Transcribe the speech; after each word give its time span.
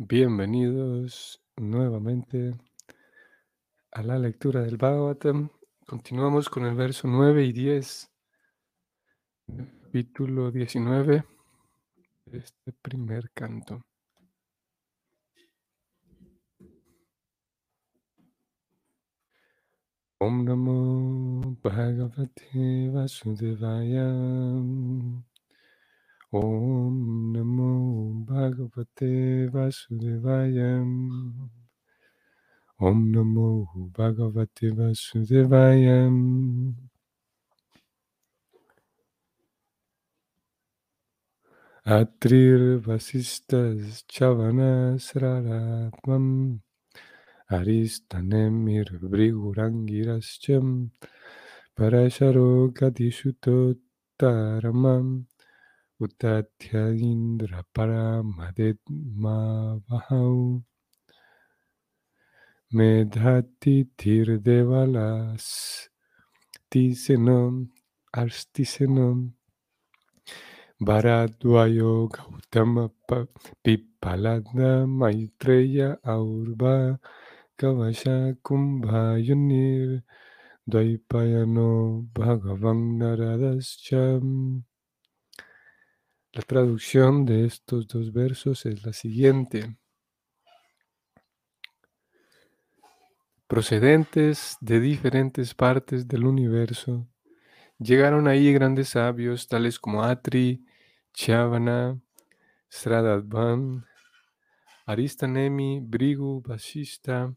Bienvenidos 0.00 1.42
nuevamente 1.56 2.54
a 3.90 4.00
la 4.04 4.16
lectura 4.16 4.62
del 4.62 4.76
Bhagavatam. 4.76 5.50
Continuamos 5.88 6.48
con 6.48 6.64
el 6.66 6.76
verso 6.76 7.08
9 7.08 7.44
y 7.44 7.52
10, 7.52 8.08
capítulo 9.82 10.52
19 10.52 11.24
de 12.26 12.38
este 12.38 12.72
primer 12.80 13.32
canto. 13.32 13.82
Om 20.20 20.44
Namo 20.44 21.56
Bhagavate 21.60 22.88
Vasudevaya. 22.90 24.06
Om 26.30 27.32
Namo 27.32 28.24
Bhagavate 28.26 29.48
Vasudevaya. 29.50 30.84
Om 32.80 33.12
Namo 33.12 33.66
Bhagavate 33.96 34.70
Vasudevaya. 34.76 36.10
Atrir 41.86 42.78
Vasistas 42.84 44.04
Chavanas 44.06 45.14
Raratvam 45.14 46.60
Aristanemir 56.00 56.00
Brigurangirascham 56.00 56.00
Parasharo 56.00 56.00
Gatishutotaramam 56.00 56.00
Utatya 56.00 56.94
Indra 57.00 57.64
Paramadetmavahau 57.74 60.62
Medhati 62.72 63.84
Tirdevalas 63.96 65.88
Tisenam 66.70 67.68
Arstisenam 68.14 69.32
Bharadwayo 70.80 72.08
Gautama 72.08 72.90
Pipalada 73.64 74.86
Maitreya 74.86 75.98
Aurva 76.06 76.98
Kavasha 77.58 78.36
Kumbhayunir 78.44 80.02
Dvaipayano 80.70 82.06
Bhagavan 82.14 82.80
La 86.38 86.44
traducción 86.44 87.26
de 87.26 87.46
estos 87.46 87.88
dos 87.88 88.12
versos 88.12 88.64
es 88.64 88.86
la 88.86 88.92
siguiente. 88.92 89.76
Procedentes 93.48 94.56
de 94.60 94.78
diferentes 94.78 95.52
partes 95.52 96.06
del 96.06 96.24
universo, 96.24 97.08
llegaron 97.80 98.28
ahí 98.28 98.52
grandes 98.52 98.90
sabios 98.90 99.48
tales 99.48 99.80
como 99.80 100.04
Atri, 100.04 100.64
Chavana, 101.12 102.00
Sradadvan, 102.70 103.84
Aristanemi, 104.86 105.80
Brigu, 105.82 106.40
Vasista, 106.40 107.34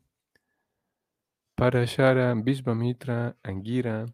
Parashara, 1.55 2.35
Visvamitra, 2.35 3.35
Angira, 3.41 4.05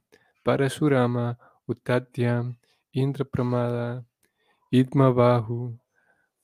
Parasurama, 0.44 1.38
Utatya, 1.66 2.58
Indrapramada, 2.94 4.06
Idmabahu, 4.72 5.78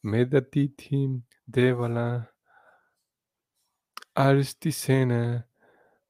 Medatithi, 0.04 1.22
Devala, 1.50 2.28
Arstisena, 4.16 5.44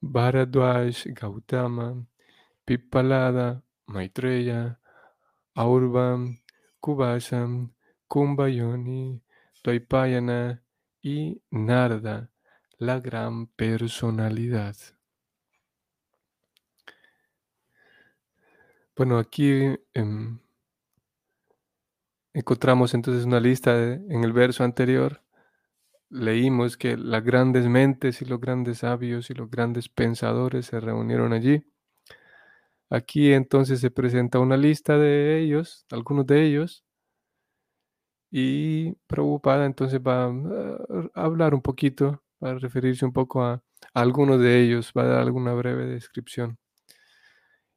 Bharadwaj, 0.02 1.14
Gautama, 1.16 2.06
Pipalada, 2.68 3.62
Maitreya, 3.88 4.78
Aurvam, 5.58 6.38
Kubasam, 6.84 7.70
Kumbhayoni, 8.10 9.22
Dvaipayana 9.64 10.62
y 11.02 11.42
Narada, 11.52 12.30
la 12.78 13.00
gran 13.00 13.48
personalidad. 13.48 14.76
Bueno, 18.96 19.18
aquí 19.18 19.76
em, 19.94 20.40
encontramos 22.34 22.94
entonces 22.94 23.26
una 23.26 23.40
lista 23.40 23.94
en 23.94 24.24
el 24.24 24.34
verso 24.34 24.64
anterior. 24.64 25.22
Leímos 26.10 26.78
que 26.78 26.98
las 26.98 27.24
grandes 27.24 27.68
mentes 27.68 28.22
y 28.22 28.26
los 28.26 28.40
grandes 28.40 28.80
sabios 28.80 29.30
y 29.30 29.34
los 29.34 29.50
grandes 29.50 29.90
pensadores 29.90 30.68
se 30.68 30.80
reunieron 30.80 31.34
allí. 31.34 31.64
Aquí 32.90 33.34
entonces 33.34 33.80
se 33.80 33.92
presenta 33.92 34.40
una 34.40 34.58
lista 34.58 34.98
de 34.98 35.40
ellos, 35.40 35.86
algunos 35.92 36.28
de 36.28 36.46
ellos, 36.46 36.84
y 38.32 38.94
Prabhupada 39.08 39.66
entonces 39.66 40.00
va 40.00 40.26
a 40.26 41.24
hablar 41.24 41.54
un 41.54 41.62
poquito, 41.62 42.24
va 42.44 42.52
a 42.52 42.56
referirse 42.56 43.06
un 43.06 43.14
poco 43.14 43.44
a, 43.44 43.64
algunos 43.94 44.40
de 44.40 44.60
ellos, 44.62 44.92
va 44.98 45.04
a 45.04 45.08
dar 45.08 45.20
alguna 45.22 45.54
breve 45.54 45.86
descripción. 45.86 46.58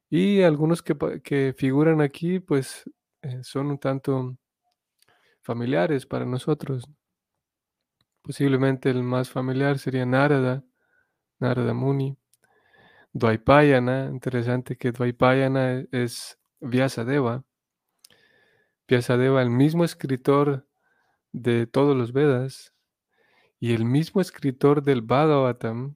Y 0.09 0.41
algunos 0.41 0.81
que, 0.81 1.53
figuran 1.57 2.01
aquí, 2.01 2.39
pues 2.39 2.89
eh, 3.21 3.43
son 3.43 3.67
un 3.67 3.77
tanto 3.77 4.35
familiares 5.47 6.05
para 6.05 6.25
nosotros. 6.25 6.83
Posiblemente 8.21 8.89
el 8.89 9.01
más 9.01 9.29
familiar 9.29 9.79
sería 9.79 10.05
Narada, 10.05 10.65
Narada 11.39 11.73
Muni. 11.73 12.17
Dvaipayana, 13.13 14.09
interesante 14.11 14.75
que 14.75 14.91
Dvaipayana 14.91 15.85
es 15.93 16.37
Vyasadeva. 16.59 17.45
Vyasadeva, 18.89 19.41
el 19.41 19.49
mismo 19.49 19.85
escritor 19.85 20.67
de 21.31 21.65
todos 21.65 21.95
los 21.95 22.11
Vedas 22.11 22.73
y 23.61 23.73
el 23.73 23.85
mismo 23.85 24.19
escritor 24.19 24.83
del 24.83 25.01
Bhagavatam, 25.01 25.95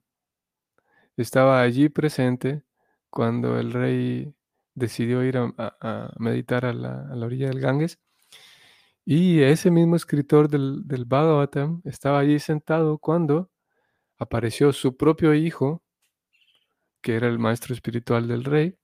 estaba 1.17 1.61
allí 1.61 1.89
presente 1.89 2.63
cuando 3.09 3.59
el 3.59 3.73
rey 3.73 4.33
decidió 4.75 5.25
ir 5.25 5.37
a, 5.37 6.13
meditar 6.17 6.65
a 6.65 6.71
la, 6.71 7.11
a 7.11 7.15
la 7.17 7.25
orilla 7.25 7.49
del 7.49 7.59
Ganges 7.59 7.99
y 9.05 9.41
ese 9.41 9.71
mismo 9.71 9.95
escritor 9.95 10.47
del, 10.49 10.87
del 10.87 11.05
Bhagavatam 11.05 11.81
estaba 11.85 12.19
allí 12.19 12.39
sentado 12.39 12.97
cuando 12.99 13.49
apareció 14.17 14.71
su 14.73 14.95
propio 14.97 15.33
hijo, 15.33 15.81
que 17.01 17.15
era 17.15 17.27
el 17.27 17.39
maestro 17.39 17.73
espiritual 17.73 18.27
del 18.27 18.43
rey. 18.43 18.77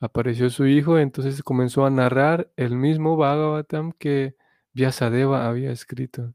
Apareció 0.00 0.50
su 0.50 0.66
hijo, 0.66 0.98
entonces 0.98 1.42
comenzó 1.42 1.86
a 1.86 1.90
narrar 1.90 2.50
el 2.56 2.76
mismo 2.76 3.16
Bhagavatam 3.16 3.92
que 3.92 4.36
Vyasadeva 4.72 5.46
había 5.46 5.70
escrito. 5.72 6.34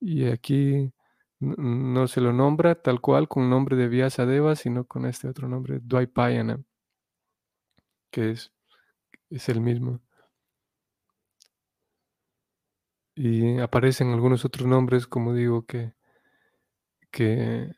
Y 0.00 0.26
aquí 0.26 0.92
no 1.40 2.08
se 2.08 2.20
lo 2.20 2.32
nombra 2.32 2.74
tal 2.74 3.00
cual 3.00 3.28
con 3.28 3.44
el 3.44 3.50
nombre 3.50 3.76
de 3.76 3.88
Vyasadeva, 3.88 4.56
sino 4.56 4.84
con 4.86 5.06
este 5.06 5.28
otro 5.28 5.48
nombre, 5.48 5.80
Dvaipayana, 5.82 6.62
que 8.10 8.30
es, 8.30 8.52
es 9.30 9.48
el 9.48 9.60
mismo. 9.60 10.00
Y 13.16 13.58
aparecen 13.60 14.10
algunos 14.12 14.44
otros 14.44 14.66
nombres, 14.66 15.06
como 15.06 15.34
digo, 15.34 15.64
que, 15.66 15.92
que 17.10 17.70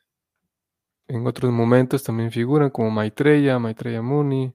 en 1.07 1.27
otros 1.27 1.51
momentos 1.51 2.03
también 2.03 2.31
figuran, 2.31 2.69
como 2.69 2.89
Maitreya, 2.91 3.59
Maitreya 3.59 4.01
Muni, 4.01 4.53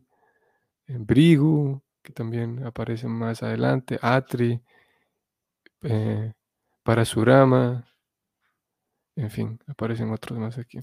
eh, 0.89 0.97
Brigu, 0.99 1.83
que 2.03 2.13
también 2.13 2.65
aparecen 2.65 3.11
más 3.11 3.43
adelante, 3.43 3.99
Atri, 4.03 4.61
eh, 5.83 6.33
Parasurama, 6.83 7.87
en 9.17 9.31
fin, 9.31 9.59
aparecen 9.67 10.11
otros 10.11 10.39
más 10.39 10.59
aquí. 10.59 10.81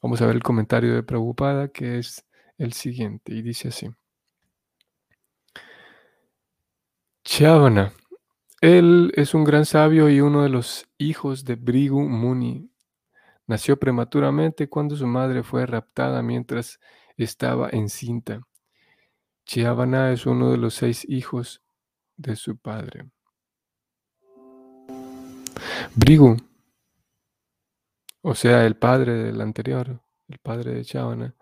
Vamos 0.00 0.22
a 0.22 0.26
ver 0.26 0.36
el 0.36 0.42
comentario 0.42 0.94
de 0.94 1.02
Prabhupada, 1.02 1.68
que 1.68 1.98
es 1.98 2.24
el 2.58 2.72
siguiente, 2.72 3.34
y 3.34 3.42
dice 3.42 3.68
así. 3.68 3.90
Chavana 7.24 7.92
él 8.62 9.12
es 9.16 9.34
un 9.34 9.42
gran 9.42 9.66
sabio 9.66 10.08
y 10.08 10.20
uno 10.20 10.44
de 10.44 10.48
los 10.48 10.86
hijos 10.96 11.44
de 11.44 11.56
Brigu 11.56 12.00
Muni. 12.00 12.70
Nació 13.48 13.76
prematuramente 13.76 14.68
cuando 14.68 14.94
su 14.94 15.04
madre 15.04 15.42
fue 15.42 15.66
raptada 15.66 16.22
mientras 16.22 16.78
estaba 17.16 17.68
encinta. 17.70 18.40
Chiavana 19.44 20.12
es 20.12 20.26
uno 20.26 20.52
de 20.52 20.58
los 20.58 20.74
seis 20.74 21.04
hijos 21.08 21.60
de 22.16 22.36
su 22.36 22.56
padre. 22.56 23.10
Brigu, 25.96 26.36
o 28.20 28.36
sea, 28.36 28.64
el 28.64 28.76
padre 28.76 29.14
del 29.24 29.40
anterior, 29.40 30.00
el 30.28 30.38
padre 30.38 30.74
de 30.74 30.84
Chavana. 30.84 31.34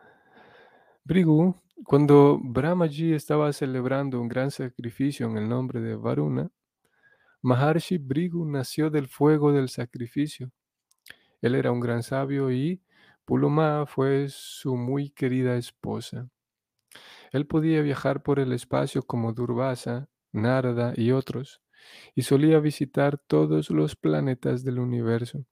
Brigu, 1.04 1.54
cuando 1.84 2.38
Brahmaji 2.42 3.12
estaba 3.12 3.52
celebrando 3.52 4.18
un 4.18 4.28
gran 4.28 4.50
sacrificio 4.50 5.26
en 5.26 5.36
el 5.36 5.48
nombre 5.50 5.80
de 5.80 5.96
Varuna, 5.96 6.50
Maharshi 7.42 7.98
Brigu 7.98 8.44
nació 8.44 8.90
del 8.90 9.08
fuego 9.08 9.52
del 9.52 9.68
sacrificio. 9.68 10.50
Él 11.40 11.54
era 11.54 11.72
un 11.72 11.80
gran 11.80 12.02
sabio 12.02 12.50
y 12.50 12.82
Puloma 13.24 13.86
fue 13.86 14.28
su 14.28 14.76
muy 14.76 15.10
querida 15.10 15.56
esposa. 15.56 16.28
Él 17.32 17.46
podía 17.46 17.80
viajar 17.80 18.22
por 18.22 18.40
el 18.40 18.52
espacio 18.52 19.02
como 19.02 19.32
Durvasa, 19.32 20.08
Narada 20.32 20.92
y 20.96 21.12
otros, 21.12 21.62
y 22.14 22.22
solía 22.22 22.60
visitar 22.60 23.18
todos 23.18 23.70
los 23.70 23.96
planetas 23.96 24.64
del 24.64 24.78
universo. 24.78 25.44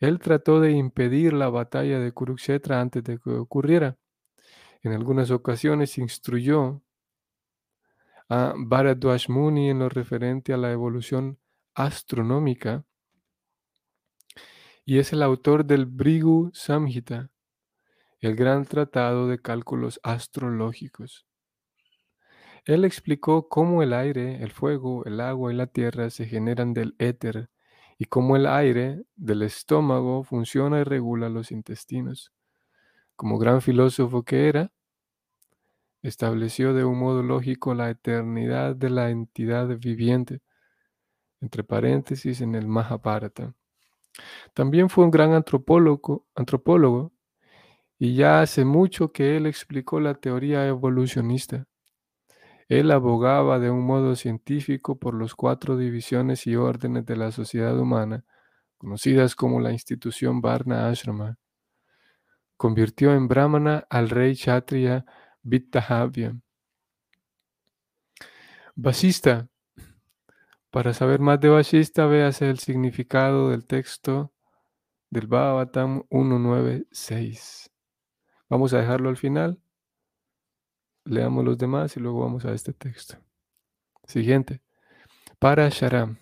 Él 0.00 0.18
trató 0.18 0.60
de 0.60 0.72
impedir 0.72 1.34
la 1.34 1.50
batalla 1.50 2.00
de 2.00 2.12
Kurukshetra 2.12 2.80
antes 2.80 3.04
de 3.04 3.18
que 3.18 3.30
ocurriera. 3.30 3.98
En 4.82 4.92
algunas 4.92 5.30
ocasiones 5.30 5.98
instruyó 5.98 6.82
a 8.30 8.54
Bharadwaj 8.56 9.26
en 9.28 9.80
lo 9.80 9.88
referente 9.88 10.52
a 10.52 10.56
la 10.56 10.70
evolución 10.70 11.40
astronómica 11.74 12.84
y 14.84 14.98
es 14.98 15.12
el 15.12 15.24
autor 15.24 15.64
del 15.64 15.86
Brigu 15.86 16.50
Samhita, 16.54 17.30
el 18.20 18.36
gran 18.36 18.66
tratado 18.66 19.26
de 19.26 19.40
cálculos 19.40 19.98
astrológicos. 20.04 21.26
Él 22.66 22.84
explicó 22.84 23.48
cómo 23.48 23.82
el 23.82 23.92
aire, 23.92 24.42
el 24.42 24.52
fuego, 24.52 25.04
el 25.06 25.20
agua 25.20 25.52
y 25.52 25.56
la 25.56 25.66
tierra 25.66 26.08
se 26.10 26.26
generan 26.26 26.72
del 26.72 26.94
éter 26.98 27.50
y 27.98 28.04
cómo 28.04 28.36
el 28.36 28.46
aire 28.46 29.02
del 29.16 29.42
estómago 29.42 30.22
funciona 30.22 30.78
y 30.78 30.84
regula 30.84 31.28
los 31.28 31.50
intestinos. 31.50 32.32
Como 33.16 33.38
gran 33.38 33.60
filósofo 33.60 34.22
que 34.22 34.48
era, 34.48 34.72
estableció 36.02 36.74
de 36.74 36.84
un 36.84 36.98
modo 36.98 37.22
lógico 37.22 37.74
la 37.74 37.90
eternidad 37.90 38.74
de 38.76 38.90
la 38.90 39.10
entidad 39.10 39.68
viviente, 39.78 40.40
entre 41.40 41.64
paréntesis 41.64 42.40
en 42.40 42.54
el 42.54 42.68
Mahabharata. 42.68 43.54
También 44.54 44.90
fue 44.90 45.04
un 45.04 45.10
gran 45.10 45.32
antropólogo, 45.32 46.26
antropólogo 46.34 47.12
y 47.98 48.14
ya 48.14 48.40
hace 48.40 48.64
mucho 48.64 49.12
que 49.12 49.36
él 49.36 49.46
explicó 49.46 50.00
la 50.00 50.14
teoría 50.14 50.66
evolucionista. 50.66 51.66
Él 52.68 52.92
abogaba 52.92 53.58
de 53.58 53.70
un 53.70 53.84
modo 53.84 54.14
científico 54.16 54.98
por 54.98 55.20
las 55.20 55.34
cuatro 55.34 55.76
divisiones 55.76 56.46
y 56.46 56.56
órdenes 56.56 57.04
de 57.04 57.16
la 57.16 57.32
sociedad 57.32 57.78
humana, 57.78 58.24
conocidas 58.78 59.34
como 59.34 59.60
la 59.60 59.72
institución 59.72 60.40
Varna 60.40 60.88
Ashrama. 60.88 61.36
Convirtió 62.56 63.12
en 63.12 63.26
brahmana 63.26 63.86
al 63.90 64.08
rey 64.08 64.34
Kshatriya 64.34 65.04
Vittahavya. 65.42 66.36
Vasista. 68.74 69.48
Para 70.70 70.94
saber 70.94 71.20
más 71.20 71.40
de 71.40 71.48
Vasista, 71.48 72.06
véase 72.06 72.48
el 72.48 72.58
significado 72.58 73.50
del 73.50 73.66
texto 73.66 74.32
del 75.10 75.26
Bhagavatam 75.26 76.04
196. 76.10 77.70
Vamos 78.48 78.72
a 78.72 78.78
dejarlo 78.78 79.08
al 79.08 79.16
final 79.16 79.60
Leamos 81.04 81.44
los 81.44 81.58
demás 81.58 81.96
y 81.96 82.00
luego 82.00 82.20
vamos 82.20 82.44
a 82.44 82.52
este 82.52 82.72
texto. 82.72 83.16
Siguiente. 84.04 84.60
Para 85.38 85.68
Sharam. 85.68 86.18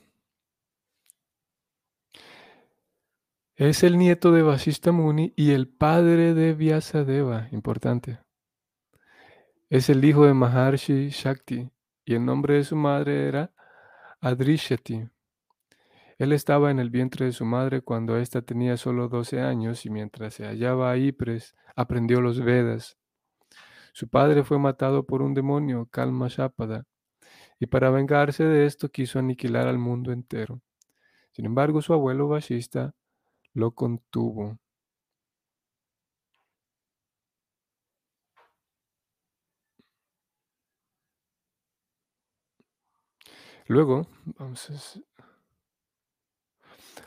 Es 3.56 3.82
el 3.82 3.98
nieto 3.98 4.30
de 4.30 4.42
Vasista 4.42 4.92
Muni 4.92 5.32
y 5.36 5.50
el 5.50 5.68
padre 5.68 6.32
de 6.32 6.54
Vyasadeva. 6.54 7.48
Importante. 7.50 8.20
Es 9.70 9.90
el 9.90 10.02
hijo 10.02 10.24
de 10.24 10.32
Maharshi 10.32 11.10
Shakti 11.10 11.70
y 12.06 12.14
el 12.14 12.24
nombre 12.24 12.54
de 12.54 12.64
su 12.64 12.74
madre 12.74 13.28
era 13.28 13.52
Adrishati. 14.18 15.06
Él 16.16 16.32
estaba 16.32 16.70
en 16.70 16.78
el 16.78 16.88
vientre 16.88 17.26
de 17.26 17.32
su 17.32 17.44
madre 17.44 17.82
cuando 17.82 18.16
ésta 18.16 18.40
tenía 18.40 18.78
solo 18.78 19.08
12 19.08 19.42
años 19.42 19.84
y 19.84 19.90
mientras 19.90 20.32
se 20.32 20.46
hallaba 20.46 20.90
ahí, 20.90 21.14
aprendió 21.76 22.22
los 22.22 22.40
Vedas. 22.40 22.96
Su 23.92 24.08
padre 24.08 24.42
fue 24.42 24.58
matado 24.58 25.04
por 25.04 25.20
un 25.20 25.34
demonio, 25.34 25.86
Kalma 25.90 26.28
Shapada, 26.28 26.86
y 27.60 27.66
para 27.66 27.90
vengarse 27.90 28.44
de 28.44 28.64
esto 28.64 28.88
quiso 28.88 29.18
aniquilar 29.18 29.68
al 29.68 29.76
mundo 29.76 30.12
entero. 30.12 30.62
Sin 31.32 31.44
embargo, 31.44 31.82
su 31.82 31.92
abuelo 31.92 32.26
Vashista 32.26 32.94
lo 33.52 33.72
contuvo. 33.72 34.58
Luego, 43.68 44.06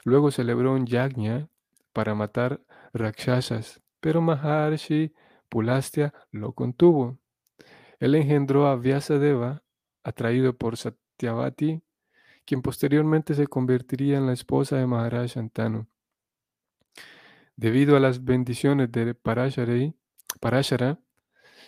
luego 0.04 0.30
celebró 0.30 0.74
un 0.74 0.86
yagna 0.86 1.50
para 1.92 2.14
matar 2.14 2.62
rakshasas, 2.94 3.82
pero 4.00 4.22
Maharshi 4.22 5.12
Pulastia 5.50 6.14
lo 6.30 6.54
contuvo. 6.54 7.18
Él 8.00 8.14
engendró 8.14 8.68
a 8.68 8.76
Vyasadeva, 8.76 9.64
atraído 10.04 10.56
por 10.56 10.78
Satyavati, 10.78 11.82
quien 12.46 12.62
posteriormente 12.62 13.34
se 13.34 13.48
convertiría 13.48 14.20
en 14.20 14.28
la 14.28 14.34
esposa 14.34 14.78
de 14.78 14.86
Maharaj 14.86 15.32
Shantanu. 15.32 15.88
Debido 17.56 17.98
a 17.98 18.00
las 18.00 18.24
bendiciones 18.24 18.92
de 18.92 19.16
Parashara, 19.16 21.00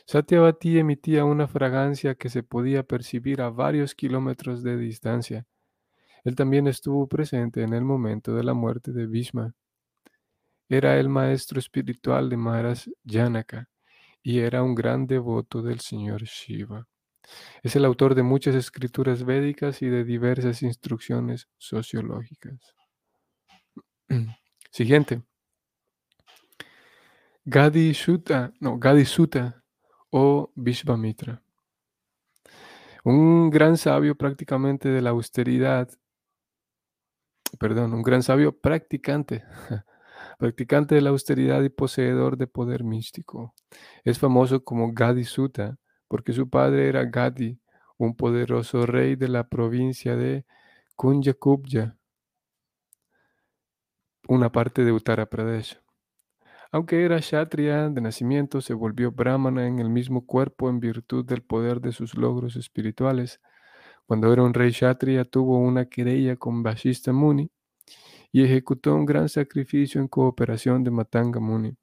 Satyavati 0.06 0.80
emitía 0.80 1.24
una 1.24 1.48
fragancia 1.48 2.16
que 2.16 2.30
se 2.30 2.44
podía 2.44 2.84
percibir 2.84 3.42
a 3.42 3.50
varios 3.50 3.96
kilómetros 3.96 4.62
de 4.62 4.78
distancia. 4.78 5.46
Él 6.24 6.36
también 6.36 6.68
estuvo 6.68 7.08
presente 7.08 7.64
en 7.64 7.74
el 7.74 7.84
momento 7.84 8.36
de 8.36 8.44
la 8.44 8.54
muerte 8.54 8.92
de 8.92 9.08
Bhishma. 9.08 9.54
Era 10.70 11.00
el 11.00 11.10
maestro 11.10 11.60
espiritual 11.60 12.30
de 12.30 12.38
Maharaj 12.38 12.88
Janaka 13.06 13.70
y 14.22 14.40
era 14.40 14.64
un 14.64 14.76
gran 14.76 15.08
devoto 15.08 15.62
del 15.62 15.80
señor 15.80 16.24
Shiva. 16.24 16.88
Es 17.62 17.76
el 17.76 17.86
autor 17.86 18.16
de 18.16 18.24
muchas 18.24 18.56
escrituras 18.56 19.24
védicas 19.24 19.82
y 19.82 19.88
de 19.88 20.04
diversas 20.04 20.62
instrucciones 20.64 21.48
sociológicas. 21.58 22.76
Siguiente. 24.72 25.24
Gadi 27.46 27.94
no, 28.60 28.80
Gadi 28.80 29.06
Sutta 29.06 29.63
o 30.16 30.52
Vishvamitra. 30.56 31.42
Un 33.04 33.50
gran 33.50 33.78
sabio 33.78 34.16
prácticamente 34.16 34.90
de 34.90 35.02
la 35.02 35.10
austeridad, 35.10 35.90
perdón, 37.60 37.94
un 37.94 38.04
gran 38.04 38.22
sabio 38.22 38.56
practicante 38.56 39.44
practicante 40.38 40.94
de 40.94 41.02
la 41.02 41.10
austeridad 41.10 41.64
y 41.64 41.70
poseedor 41.70 42.38
de 42.38 42.46
poder 42.46 42.84
místico. 42.84 43.56
Es 44.04 44.20
famoso 44.20 44.64
como 44.64 44.94
Gadi 44.94 45.24
Sutta 45.24 45.80
porque 46.08 46.32
su 46.32 46.48
padre 46.48 46.90
era 46.90 47.06
Gadi, 47.06 47.60
un 47.98 48.16
poderoso 48.16 48.86
rey 48.86 49.16
de 49.16 49.30
la 49.30 49.50
provincia 49.50 50.16
de 50.16 50.46
Kunja 50.96 51.34
una 54.28 54.52
parte 54.52 54.86
de 54.86 54.92
Uttara 54.92 55.26
Pradesh. 55.26 55.83
Aunque 56.74 57.06
era 57.06 57.20
Kshatriya 57.20 57.88
de 57.90 58.02
nacimiento, 58.02 58.60
se 58.60 58.74
volvió 58.74 59.12
brahmana 59.12 59.68
en 59.68 59.78
el 59.78 59.90
mismo 59.90 60.26
cuerpo 60.26 60.72
en 60.72 60.80
virtud 60.80 61.24
del 61.24 61.44
poder 61.44 61.80
de 61.80 61.92
sus 61.92 62.16
logros 62.18 62.56
espirituales. 62.56 63.40
Cuando 64.08 64.34
era 64.34 64.42
un 64.42 64.56
rey 64.56 64.72
Kshatriya, 64.72 65.24
tuvo 65.24 65.60
una 65.60 65.86
querella 65.86 66.36
con 66.36 66.64
Vashista 66.64 67.14
Muni, 67.14 67.52
y 68.32 68.44
ejecutó 68.44 68.96
un 68.96 69.06
gran 69.06 69.30
sacrificio 69.30 70.02
en 70.02 70.08
cooperación 70.08 70.84
de 70.84 70.90
Matanga 70.90 71.40
Muni, 71.40 71.78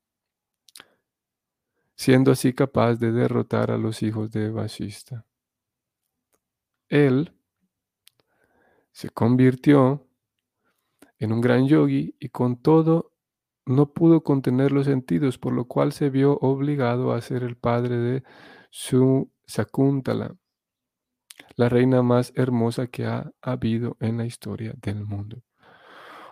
siendo 1.95 2.33
así 2.33 2.53
capaz 2.53 2.97
de 2.97 3.13
derrotar 3.13 3.71
a 3.71 3.79
los 3.79 4.03
hijos 4.03 4.33
de 4.33 4.51
Vashista. 4.51 5.25
Él 6.89 7.33
se 8.91 9.09
convirtió 9.11 10.05
en 11.21 11.33
un 11.33 11.41
gran 11.41 11.69
yogi 11.69 12.17
y 12.19 12.31
con 12.31 12.61
todo 12.61 13.10
no 13.67 13.93
pudo 13.93 14.23
contener 14.23 14.73
los 14.73 14.87
sentidos, 14.87 15.39
por 15.39 15.53
lo 15.53 15.67
cual 15.67 15.93
se 15.93 16.11
vio 16.11 16.39
obligado 16.39 17.13
a 17.13 17.21
ser 17.21 17.43
el 17.43 17.57
padre 17.57 17.97
de 17.97 18.23
su 18.71 19.31
Sakuntala, 19.47 20.37
la 21.57 21.69
reina 21.69 22.03
más 22.03 22.33
hermosa 22.37 22.87
que 22.87 23.07
ha 23.07 23.33
habido 23.43 23.97
en 24.01 24.19
la 24.19 24.27
historia 24.27 24.75
del 24.81 25.05
mundo. 25.05 25.43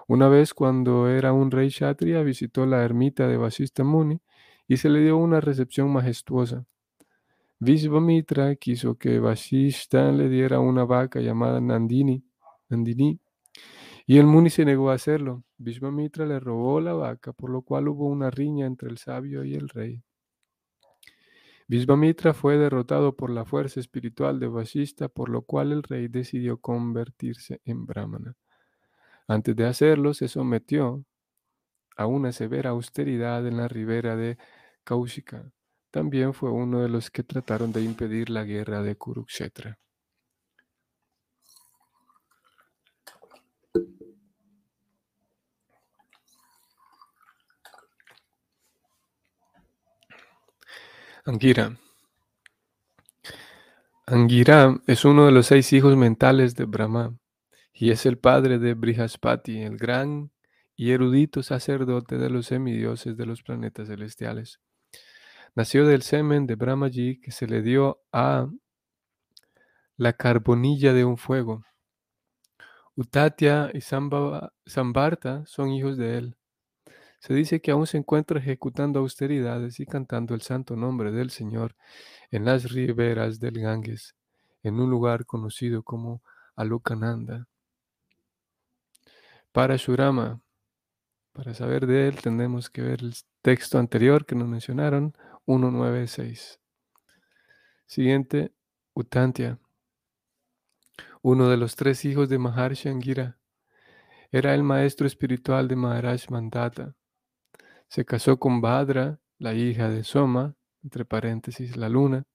Una 0.07 0.29
vez 0.29 0.55
cuando 0.55 1.09
era 1.09 1.33
un 1.35 1.51
rey 1.51 1.69
Kshatriya 1.69 2.23
visitó 2.23 2.65
la 2.65 2.83
ermita 2.83 3.27
de 3.27 3.37
Vasista 3.37 3.85
Muni 3.85 4.21
y 4.67 4.79
se 4.79 4.89
le 4.89 5.01
dio 5.01 5.19
una 5.19 5.41
recepción 5.41 5.93
majestuosa. 5.93 6.65
Vishvamitra 7.59 8.55
quiso 8.57 8.97
que 8.97 9.19
Vasista 9.19 10.11
le 10.13 10.29
diera 10.29 10.61
una 10.61 10.85
vaca 10.85 11.21
llamada 11.21 11.61
Nandini, 11.61 12.25
Nandini 12.69 13.21
y 14.11 14.17
el 14.17 14.25
Muni 14.25 14.49
se 14.49 14.65
negó 14.65 14.91
a 14.91 14.95
hacerlo. 14.95 15.45
Vishvamitra 15.59 16.25
le 16.25 16.41
robó 16.41 16.81
la 16.81 16.95
vaca, 16.95 17.35
por 17.35 17.51
lo 17.51 17.61
cual 17.61 17.89
hubo 17.89 18.07
una 18.07 18.31
riña 18.31 18.65
entre 18.65 18.89
el 18.89 18.97
sabio 18.97 19.45
y 19.45 19.55
el 19.55 19.69
rey. 19.69 20.03
Visvamitra 21.67 22.33
fue 22.33 22.57
derrotado 22.57 23.15
por 23.15 23.29
la 23.29 23.45
fuerza 23.45 23.81
espiritual 23.81 24.41
de 24.41 24.47
Vasista, 24.49 25.11
por 25.11 25.29
lo 25.29 25.43
cual 25.43 25.73
el 25.73 25.83
rey 25.83 26.09
decidió 26.09 26.57
convertirse 26.57 27.61
en 27.67 27.85
brahmana. 27.85 28.35
Antes 29.27 29.55
de 29.55 29.67
hacerlo, 29.67 30.15
se 30.15 30.27
sometió 30.29 31.05
a 31.95 32.07
una 32.07 32.33
severa 32.33 32.71
austeridad 32.71 33.47
en 33.47 33.59
la 33.59 33.69
ribera 33.69 34.17
de 34.17 34.39
Kaushika. 34.85 35.53
También 35.91 36.33
fue 36.33 36.51
uno 36.51 36.81
de 36.81 36.89
los 36.89 37.11
que 37.11 37.25
trataron 37.25 37.73
de 37.73 37.83
impedir 37.83 38.31
la 38.31 38.45
guerra 38.45 38.81
de 38.81 38.97
Kurukshetra. 38.97 39.79
Angira. 51.25 51.77
Angira 54.07 54.81
es 54.87 55.05
uno 55.05 55.27
de 55.27 55.33
los 55.33 55.47
seis 55.47 55.73
hijos 55.73 55.97
mentales 55.97 56.55
de 56.55 56.65
Brahma 56.65 57.19
y 57.73 57.91
es 57.91 58.07
el 58.07 58.19
padre 58.19 58.59
de 58.59 58.75
Brihaspati, 58.75 59.63
el 59.63 59.77
gran 59.77 60.31
y 60.77 60.93
erudito 60.93 61.43
sacerdote 61.43 62.19
de 62.19 62.31
los 62.31 62.47
semidioses 62.47 63.17
de 63.17 63.27
los 63.27 63.43
planetas 63.43 63.89
celestiales. 63.89 64.61
Nació 65.55 65.87
del 65.87 66.03
semen 66.03 66.47
de 66.47 66.55
Brahmaji 66.55 67.21
que 67.21 67.33
se 67.33 67.47
le 67.47 67.63
dio 67.63 68.01
a 68.13 68.49
la 69.97 70.13
carbonilla 70.13 70.93
de 70.93 71.05
un 71.05 71.19
fuego. 71.19 71.65
Utatya 72.95 73.71
y 73.75 73.81
Sambarta 73.81 75.45
son 75.47 75.71
hijos 75.71 75.97
de 75.97 76.19
él. 76.19 76.38
Se 77.19 77.35
dice 77.35 77.61
que 77.61 77.71
aún 77.71 77.87
se 77.87 77.99
encuentra 77.99 78.39
ejecutando 78.39 79.01
austeridades 79.01 79.81
y 79.81 79.87
cantando 79.87 80.35
el 80.35 80.43
santo 80.43 80.77
nombre 80.77 81.11
del 81.11 81.31
Señor 81.31 81.75
en 82.31 82.45
las 82.45 82.71
riberas 82.71 83.41
del 83.41 83.61
Ganges, 83.61 84.15
en 84.63 84.79
un 84.81 84.91
lugar 84.91 85.27
conocido 85.27 85.83
como 85.83 86.23
Alokananda. 86.55 87.49
Para 89.53 89.77
Shurama, 89.77 90.41
para 91.33 91.55
saber 91.55 91.87
de 91.87 92.09
él, 92.09 92.21
tenemos 92.21 92.71
que 92.71 92.83
ver 92.83 93.01
el 93.01 93.15
texto 93.43 93.79
anterior 93.79 94.27
que 94.27 94.35
nos 94.35 94.49
mencionaron, 94.49 95.15
196. 95.47 96.61
Siguiente, 97.87 98.53
Utantya, 98.93 99.59
uno 101.23 101.49
de 101.49 101.57
los 101.57 101.77
tres 101.77 102.05
hijos 102.05 102.29
de 102.29 102.39
Maharshi 102.39 102.89
Angira. 102.89 103.39
Era 104.31 104.55
el 104.55 104.63
maestro 104.63 105.07
espiritual 105.07 105.69
de 105.69 105.77
Maharaj 105.77 106.29
Mandata. 106.31 106.95
Se 107.89 108.05
casó 108.05 108.39
con 108.39 108.61
Badra, 108.61 109.19
la 109.39 109.55
hija 109.55 109.89
de 109.89 110.05
Soma, 110.05 110.55
entre 110.83 111.07
paréntesis, 111.07 111.77
la 111.77 111.89
luna. 111.89 112.27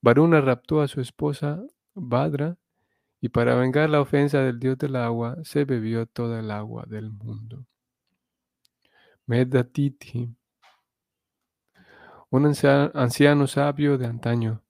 Varuna 0.00 0.40
raptó 0.40 0.80
a 0.80 0.88
su 0.88 1.02
esposa 1.02 1.62
Badra 1.94 2.56
y 3.20 3.28
para 3.28 3.54
vengar 3.56 3.90
la 3.90 4.00
ofensa 4.00 4.40
del 4.40 4.58
dios 4.58 4.78
del 4.78 4.96
agua 4.96 5.36
se 5.44 5.64
bebió 5.64 6.06
toda 6.06 6.40
el 6.40 6.50
agua 6.50 6.84
del 6.86 7.10
mundo. 7.10 7.66
Medatiti, 9.26 10.34
un 12.30 12.46
anciano 12.46 13.46
sabio 13.46 13.98
de 13.98 14.06
antaño, 14.06 14.62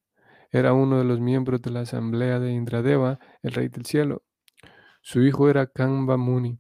era 0.51 0.73
uno 0.73 0.99
de 0.99 1.05
los 1.05 1.21
miembros 1.21 1.63
de 1.63 1.71
la 1.71 1.81
asamblea 1.81 2.39
de 2.39 2.53
Indradeva, 2.53 3.19
el 3.43 3.53
rey 3.53 3.69
del 3.69 3.87
cielo. 3.87 4.23
Su 5.03 5.23
hijo 5.23 5.49
era 5.49 5.67
Kamba 5.67 6.17
Muni, 6.17 6.59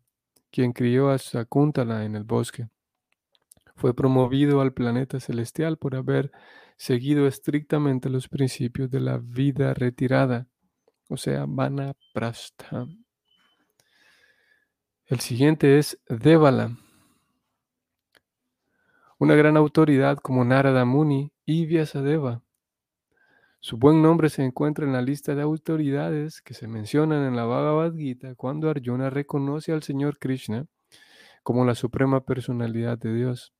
quien 0.50 0.72
crió 0.72 1.10
a 1.10 1.18
Sakuntala 1.18 2.04
en 2.04 2.16
el 2.16 2.24
bosque 2.24 2.68
fue 3.74 3.94
promovido 3.94 4.60
al 4.60 4.72
planeta 4.72 5.20
celestial 5.20 5.78
por 5.78 5.96
haber 5.96 6.32
seguido 6.76 7.26
estrictamente 7.26 8.08
los 8.08 8.28
principios 8.28 8.90
de 8.90 9.00
la 9.00 9.18
vida 9.18 9.74
retirada, 9.74 10.48
o 11.08 11.16
sea, 11.16 11.44
Vanaprastha. 11.46 12.86
El 15.06 15.20
siguiente 15.20 15.78
es 15.78 16.00
Devala, 16.08 16.76
una 19.18 19.34
gran 19.34 19.56
autoridad 19.56 20.18
como 20.18 20.44
Narada 20.44 20.84
Muni 20.84 21.32
y 21.44 21.66
Vyasadeva. 21.66 22.42
Su 23.60 23.78
buen 23.78 24.02
nombre 24.02 24.28
se 24.28 24.44
encuentra 24.44 24.84
en 24.84 24.92
la 24.92 25.00
lista 25.00 25.34
de 25.34 25.42
autoridades 25.42 26.42
que 26.42 26.52
se 26.52 26.68
mencionan 26.68 27.26
en 27.26 27.34
la 27.34 27.44
Bhagavad 27.44 27.94
Gita 27.94 28.34
cuando 28.34 28.68
Arjuna 28.68 29.08
reconoce 29.08 29.72
al 29.72 29.82
Señor 29.82 30.18
Krishna 30.18 30.66
como 31.42 31.64
la 31.64 31.74
suprema 31.74 32.24
personalidad 32.24 32.98
de 32.98 33.14
Dios 33.14 33.54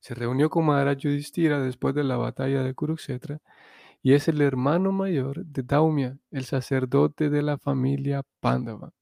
se 0.00 0.14
reunió 0.14 0.50
con 0.50 0.66
Maharaj 0.66 0.98
Yudhishthira 0.98 1.60
después 1.60 1.94
de 1.94 2.04
la 2.04 2.16
batalla 2.16 2.62
de 2.62 2.74
Kurukshetra 2.74 3.40
y 4.02 4.14
es 4.14 4.28
el 4.28 4.40
hermano 4.40 4.92
mayor 4.92 5.44
de 5.44 5.62
Daumya, 5.62 6.18
el 6.30 6.44
sacerdote 6.44 7.30
de 7.30 7.42
la 7.42 7.58
familia 7.58 8.22
Pandava. 8.40 8.92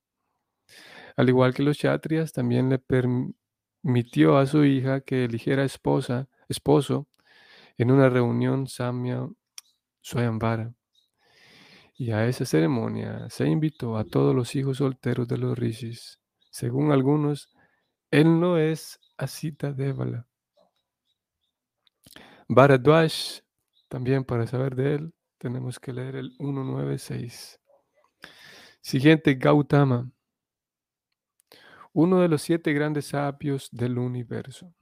Al 1.17 1.29
igual 1.29 1.55
que 1.55 1.63
los 1.63 1.79
Kshatriyas, 1.79 2.33
también 2.33 2.69
le 2.69 2.79
permitió 2.79 4.39
a 4.39 4.47
su 4.47 4.65
hija 4.65 5.01
que 5.01 5.25
eligiera 5.25 5.65
esposa, 5.65 6.29
esposo 6.49 7.09
en 7.79 7.91
una 7.91 8.09
reunión 8.09 8.67
Samya 8.67 9.29
Swayamvara. 10.01 10.75
Y 11.95 12.11
a 12.11 12.27
esa 12.27 12.45
ceremonia 12.45 13.29
se 13.31 13.47
invitó 13.47 13.97
a 13.97 14.05
todos 14.05 14.35
los 14.35 14.55
hijos 14.55 14.79
solteros 14.79 15.27
de 15.29 15.39
los 15.39 15.59
rishis. 15.59 16.21
Según 16.51 16.93
algunos, 16.93 17.49
él 18.11 18.39
no 18.41 18.59
es 18.59 19.01
Asita 19.17 19.73
Devala, 19.73 20.27
Bharadwaj, 22.49 23.43
también 23.89 24.25
para 24.25 24.47
saber 24.47 24.77
de 24.77 24.95
él, 24.95 25.15
tenemos 25.39 25.81
que 25.81 25.93
leer 25.93 26.17
el 26.17 26.33
196. 26.39 27.61
Siguiente, 28.81 29.35
Gautama, 29.35 30.11
uno 31.93 32.21
de 32.21 32.29
los 32.29 32.43
siete 32.43 32.73
grandes 32.73 33.07
sabios 33.07 33.69
del 33.73 33.99
universo. 33.99 34.73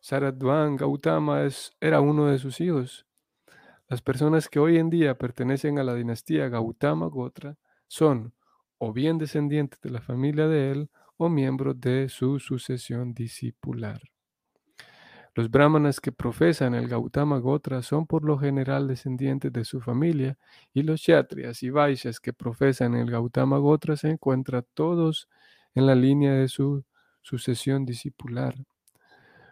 Saradwan 0.00 0.74
Gautama 0.74 1.44
es, 1.44 1.76
era 1.78 2.00
uno 2.00 2.26
de 2.26 2.38
sus 2.38 2.60
hijos. 2.60 3.06
Las 3.86 4.02
personas 4.02 4.48
que 4.48 4.58
hoy 4.58 4.78
en 4.78 4.88
día 4.88 5.18
pertenecen 5.18 5.78
a 5.78 5.84
la 5.84 5.94
dinastía 5.94 6.48
Gautama 6.48 7.06
Gotra 7.06 7.58
son 7.86 8.34
o 8.78 8.92
bien 8.92 9.18
descendientes 9.18 9.80
de 9.82 9.90
la 9.90 10.00
familia 10.00 10.48
de 10.48 10.72
él 10.72 10.90
o 11.16 11.28
miembros 11.28 11.80
de 11.80 12.08
su 12.08 12.40
sucesión 12.40 13.14
discipular. 13.14 14.00
Los 15.36 15.50
brahmanas 15.50 16.00
que 16.00 16.12
profesan 16.12 16.74
el 16.74 16.88
Gautama 16.88 17.36
Gotra 17.36 17.82
son 17.82 18.06
por 18.06 18.24
lo 18.24 18.38
general 18.38 18.88
descendientes 18.88 19.52
de 19.52 19.66
su 19.66 19.82
familia 19.82 20.38
y 20.72 20.82
los 20.82 21.02
kshatriyas 21.02 21.62
y 21.62 21.68
vaishyas 21.68 22.20
que 22.20 22.32
profesan 22.32 22.94
el 22.94 23.10
Gautama 23.10 23.58
Gotra 23.58 23.96
se 23.96 24.08
encuentran 24.08 24.64
todos 24.72 25.28
en 25.74 25.84
la 25.84 25.94
línea 25.94 26.32
de 26.32 26.48
su 26.48 26.84
sucesión 27.20 27.84
discipular. 27.84 28.54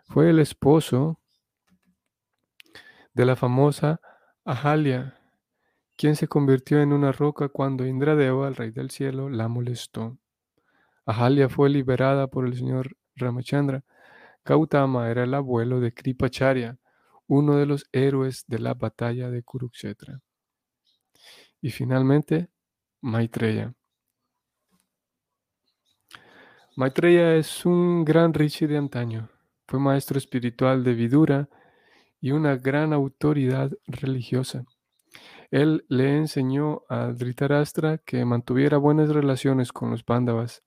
Fue 0.07 0.31
el 0.31 0.39
esposo 0.39 1.21
de 3.13 3.27
la 3.27 3.37
famosa 3.37 4.01
Ahalya, 4.47 5.21
quien 5.99 6.17
se 6.17 6.29
convirtió 6.29 6.81
en 6.81 6.95
una 6.95 7.13
roca 7.13 7.51
cuando 7.51 7.87
Indradeva, 7.87 8.49
el 8.49 8.57
rey 8.57 8.71
del 8.71 8.91
cielo, 8.91 9.29
la 9.29 9.49
molestó. 9.49 10.17
Ahalya 11.05 11.51
fue 11.51 11.69
liberada 11.69 12.27
por 12.27 12.47
el 12.47 12.57
señor 12.57 12.97
Ramachandra 13.17 13.85
Gautama 14.45 15.11
era 15.11 15.25
el 15.25 15.35
abuelo 15.35 15.81
de 15.81 15.95
Kripacharya, 15.95 16.79
uno 17.27 17.57
de 17.57 17.67
los 17.67 17.87
héroes 17.93 18.45
de 18.47 18.59
la 18.59 18.75
batalla 18.75 19.31
de 19.31 19.43
Kurukshetra. 19.43 20.21
Y 21.61 21.71
finalmente, 21.71 22.51
Maitreya. 23.01 23.75
Maitreya 26.77 27.37
es 27.37 27.65
un 27.65 28.05
gran 28.05 28.35
rishi 28.35 28.67
de 28.67 28.77
antaño. 28.77 29.31
Fue 29.67 29.79
maestro 29.79 30.19
espiritual 30.19 30.85
de 30.85 30.95
Vidura 30.95 31.49
y 32.21 32.33
una 32.33 32.57
gran 32.57 32.93
autoridad 32.93 33.71
religiosa. 33.87 34.65
Él 35.51 35.85
le 35.89 36.17
enseñó 36.17 36.83
a 36.89 37.13
Dhritarashtra 37.13 37.99
que 37.99 38.25
mantuviera 38.25 38.77
buenas 38.77 39.09
relaciones 39.09 39.73
con 39.73 39.91
los 39.91 40.03
Pándavas. 40.03 40.63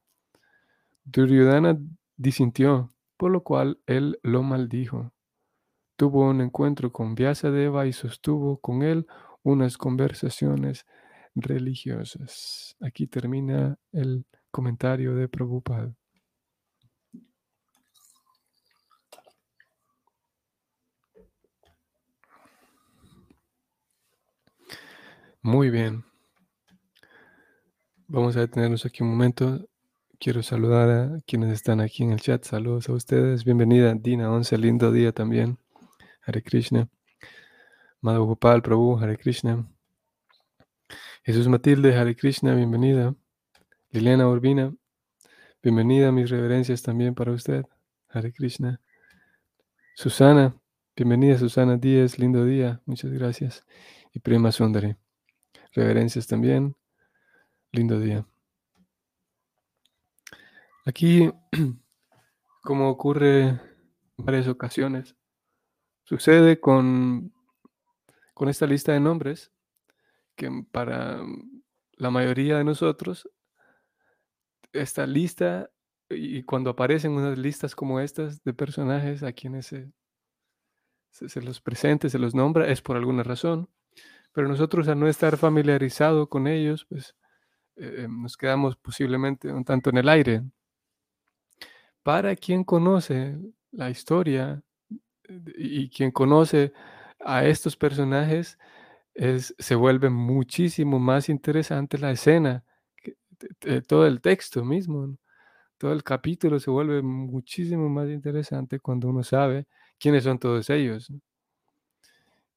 Duryodhana 1.03 1.77
disintió 2.15 2.93
por 3.17 3.31
lo 3.31 3.43
cual 3.43 3.79
él 3.87 4.19
lo 4.23 4.43
maldijo. 4.43 5.11
Tuvo 5.97 6.29
un 6.29 6.41
encuentro 6.41 6.91
con 6.91 7.15
Vyasadeva 7.15 7.87
y 7.87 7.93
sostuvo 7.93 8.59
con 8.59 8.83
él 8.83 9.07
unas 9.43 9.77
conversaciones 9.77 10.85
religiosas. 11.35 12.75
Aquí 12.81 13.07
termina 13.07 13.77
el 13.91 14.25
comentario 14.51 15.15
de 15.15 15.27
Prabhupada. 15.27 15.95
Muy 25.41 25.69
bien. 25.69 26.03
Vamos 28.07 28.35
a 28.37 28.41
detenernos 28.41 28.85
aquí 28.85 29.01
un 29.03 29.09
momento. 29.09 29.67
Quiero 30.19 30.41
saludar 30.41 30.89
a 30.89 31.21
quienes 31.27 31.53
están 31.53 31.79
aquí 31.79 32.03
en 32.03 32.11
el 32.11 32.19
chat. 32.19 32.43
Saludos 32.43 32.89
a 32.89 32.93
ustedes. 32.93 33.45
Bienvenida, 33.45 33.93
Dina 33.93 34.31
11. 34.31 34.57
Lindo 34.57 34.91
día 34.91 35.11
también. 35.11 35.59
Hare 36.23 36.41
Krishna. 36.41 36.89
Madhugopal 38.01 38.63
Prabhu, 38.63 38.97
Hare 38.97 39.15
Krishna. 39.15 39.67
Jesús 41.23 41.47
Matilde, 41.47 41.95
Hare 41.95 42.15
Krishna, 42.15 42.55
bienvenida. 42.55 43.13
Liliana 43.91 44.27
Urbina, 44.27 44.73
bienvenida, 45.61 46.11
mis 46.11 46.31
reverencias 46.31 46.81
también 46.81 47.13
para 47.13 47.31
usted. 47.31 47.65
Hare 48.09 48.33
Krishna. 48.33 48.81
Susana, 49.95 50.55
bienvenida 50.95 51.37
Susana 51.37 51.77
Díaz, 51.77 52.17
lindo 52.17 52.43
día, 52.43 52.81
muchas 52.85 53.11
gracias. 53.11 53.65
Y 54.13 54.19
Prima 54.19 54.51
Sundari, 54.51 54.95
reverencias 55.73 56.25
también, 56.25 56.75
lindo 57.71 57.99
día. 57.99 58.25
Aquí, 60.87 61.29
como 62.63 62.89
ocurre 62.89 63.41
en 63.49 63.59
varias 64.15 64.47
ocasiones, 64.47 65.17
sucede 66.05 66.61
con, 66.61 67.33
con 68.33 68.47
esta 68.47 68.65
lista 68.65 68.93
de 68.93 69.01
nombres 69.01 69.51
que 70.37 70.49
para 70.71 71.21
la 71.97 72.09
mayoría 72.09 72.57
de 72.57 72.63
nosotros, 72.63 73.29
esta 74.71 75.05
lista, 75.05 75.69
y 76.09 76.43
cuando 76.43 76.69
aparecen 76.69 77.11
unas 77.11 77.37
listas 77.37 77.75
como 77.75 77.99
estas 77.99 78.41
de 78.45 78.53
personajes 78.53 79.23
a 79.23 79.33
quienes 79.33 79.65
se, 79.65 79.91
se, 81.11 81.41
los 81.41 81.59
presente, 81.59 82.09
se 82.09 82.17
los 82.17 82.33
nombra, 82.33 82.65
es 82.69 82.81
por 82.81 82.95
alguna 82.95 83.23
razón, 83.23 83.67
pero 84.31 84.47
nosotros 84.47 84.87
al 84.87 85.01
no 85.01 85.09
estar 85.09 85.35
familiarizados 85.35 86.29
con 86.29 86.47
ellos, 86.47 86.85
pues 86.85 87.13
eh, 87.75 88.07
nos 88.09 88.37
quedamos 88.37 88.77
posiblemente 88.77 89.51
un 89.51 89.65
tanto 89.65 89.89
en 89.89 89.97
el 89.97 90.07
aire. 90.07 90.43
Para 92.07 92.37
quien 92.37 92.63
conoce 92.63 93.37
la 93.69 93.89
historia 93.89 94.63
y 95.57 95.89
quien 95.89 96.11
conoce 96.11 96.71
a 97.19 97.45
estos 97.45 97.75
personajes, 97.75 98.57
se 99.13 99.75
vuelve 99.75 100.09
muchísimo 100.09 100.99
más 100.99 101.27
interesante 101.27 101.97
la 101.97 102.11
escena, 102.11 102.63
todo 103.89 104.07
el 104.07 104.21
texto 104.21 104.63
mismo, 104.63 105.17
todo 105.77 105.91
el 105.91 106.01
capítulo 106.01 106.61
se 106.61 106.71
vuelve 106.71 107.01
muchísimo 107.01 107.89
más 107.89 108.07
interesante 108.07 108.79
cuando 108.79 109.09
uno 109.09 109.21
sabe 109.21 109.67
quiénes 109.99 110.23
son 110.23 110.39
todos 110.39 110.69
ellos. 110.69 111.11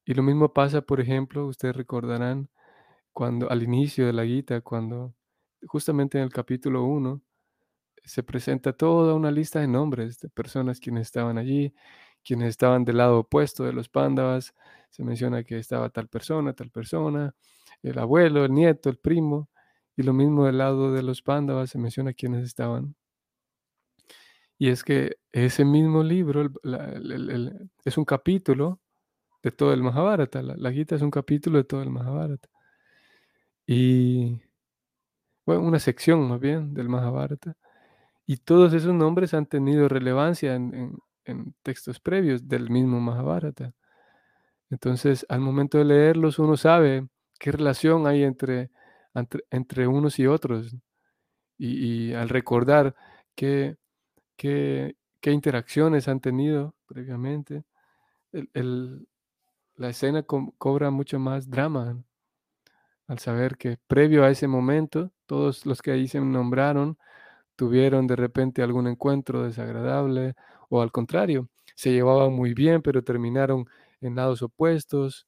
Y 0.05 0.13
lo 0.13 0.23
mismo 0.23 0.53
pasa, 0.53 0.79
por 0.79 1.01
ejemplo, 1.01 1.45
ustedes 1.45 1.75
recordarán 1.75 2.47
cuando 3.11 3.51
al 3.51 3.63
inicio 3.63 4.05
de 4.05 4.13
la 4.13 4.25
Gita, 4.25 4.61
cuando 4.61 5.13
justamente 5.67 6.19
en 6.19 6.23
el 6.23 6.31
capítulo 6.31 6.85
1 6.85 7.21
se 8.03 8.23
presenta 8.23 8.73
toda 8.73 9.13
una 9.13 9.31
lista 9.31 9.59
de 9.59 9.67
nombres 9.67 10.19
de 10.19 10.29
personas 10.29 10.79
quienes 10.79 11.03
estaban 11.07 11.37
allí, 11.37 11.73
quienes 12.23 12.49
estaban 12.49 12.85
del 12.85 12.97
lado 12.97 13.19
opuesto 13.19 13.63
de 13.63 13.73
los 13.73 13.89
pándavas, 13.89 14.53
se 14.89 15.03
menciona 15.03 15.43
que 15.43 15.57
estaba 15.57 15.89
tal 15.89 16.07
persona, 16.07 16.53
tal 16.53 16.69
persona, 16.71 17.33
el 17.83 17.97
abuelo, 17.99 18.45
el 18.45 18.53
nieto, 18.53 18.89
el 18.89 18.97
primo, 18.97 19.49
y 19.95 20.03
lo 20.03 20.13
mismo 20.13 20.45
del 20.45 20.57
lado 20.57 20.93
de 20.93 21.03
los 21.03 21.21
pándavas 21.21 21.69
se 21.71 21.77
menciona 21.77 22.13
quiénes 22.13 22.43
estaban. 22.45 22.95
Y 24.57 24.69
es 24.69 24.83
que 24.83 25.17
ese 25.31 25.65
mismo 25.65 26.03
libro 26.03 26.49
es 27.83 27.97
un 27.97 28.05
capítulo 28.05 28.79
de 29.43 29.51
todo 29.51 29.73
el 29.73 29.81
Mahabharata. 29.83 30.41
La, 30.43 30.55
la, 30.55 30.71
Gita 30.71 30.95
es 30.95 31.01
un 31.01 31.11
capítulo 31.11 31.57
de 31.57 31.63
todo 31.63 31.81
el 31.81 31.89
Mahabharata. 31.89 32.49
Y, 33.65 34.39
bueno, 35.45 35.61
una 35.63 35.79
sección 35.79 36.27
más 36.27 36.39
bien 36.39 36.73
del 36.73 36.89
Mahabharata. 36.89 37.57
Y 38.31 38.37
todos 38.37 38.71
esos 38.71 38.93
nombres 38.93 39.33
han 39.33 39.45
tenido 39.45 39.89
relevancia 39.89 40.55
en, 40.55 40.97
en 41.25 41.53
textos 41.63 41.99
previos 41.99 42.47
del 42.47 42.69
mismo 42.69 43.01
Mahabharata. 43.01 43.73
Entonces, 44.69 45.25
al 45.27 45.41
momento 45.41 45.77
de 45.77 45.83
leerlos, 45.83 46.39
uno 46.39 46.55
sabe 46.55 47.09
qué 47.37 47.51
relación 47.51 48.07
hay 48.07 48.23
entre, 48.23 48.71
entre, 49.49 49.85
unos 49.85 50.17
y 50.17 50.27
otros. 50.27 50.73
Y, 51.57 52.13
al 52.13 52.29
recordar 52.29 52.95
qué, 53.35 53.75
qué, 54.37 54.95
interacciones 55.25 56.07
han 56.07 56.21
tenido 56.21 56.73
previamente, 56.85 57.65
la 58.31 59.89
escena 59.89 60.23
cobra 60.23 60.89
mucho 60.89 61.19
más 61.19 61.49
drama. 61.49 62.01
Al 63.07 63.19
saber 63.19 63.57
que 63.57 63.77
previo 63.87 64.23
a 64.23 64.29
ese 64.29 64.47
momento, 64.47 65.11
todos 65.25 65.65
los 65.65 65.81
que 65.81 65.91
ahí 65.91 66.07
se 66.07 66.21
nombraron 66.21 66.97
tuvieron 67.61 68.07
de 68.07 68.15
repente 68.15 68.63
algún 68.63 68.87
encuentro 68.87 69.43
desagradable 69.43 70.33
o 70.67 70.81
al 70.81 70.91
contrario, 70.91 71.47
se 71.75 71.91
llevaban 71.91 72.33
muy 72.33 72.55
bien, 72.55 72.81
pero 72.81 73.03
terminaron 73.03 73.67
en 74.01 74.15
lados 74.15 74.41
opuestos. 74.41 75.27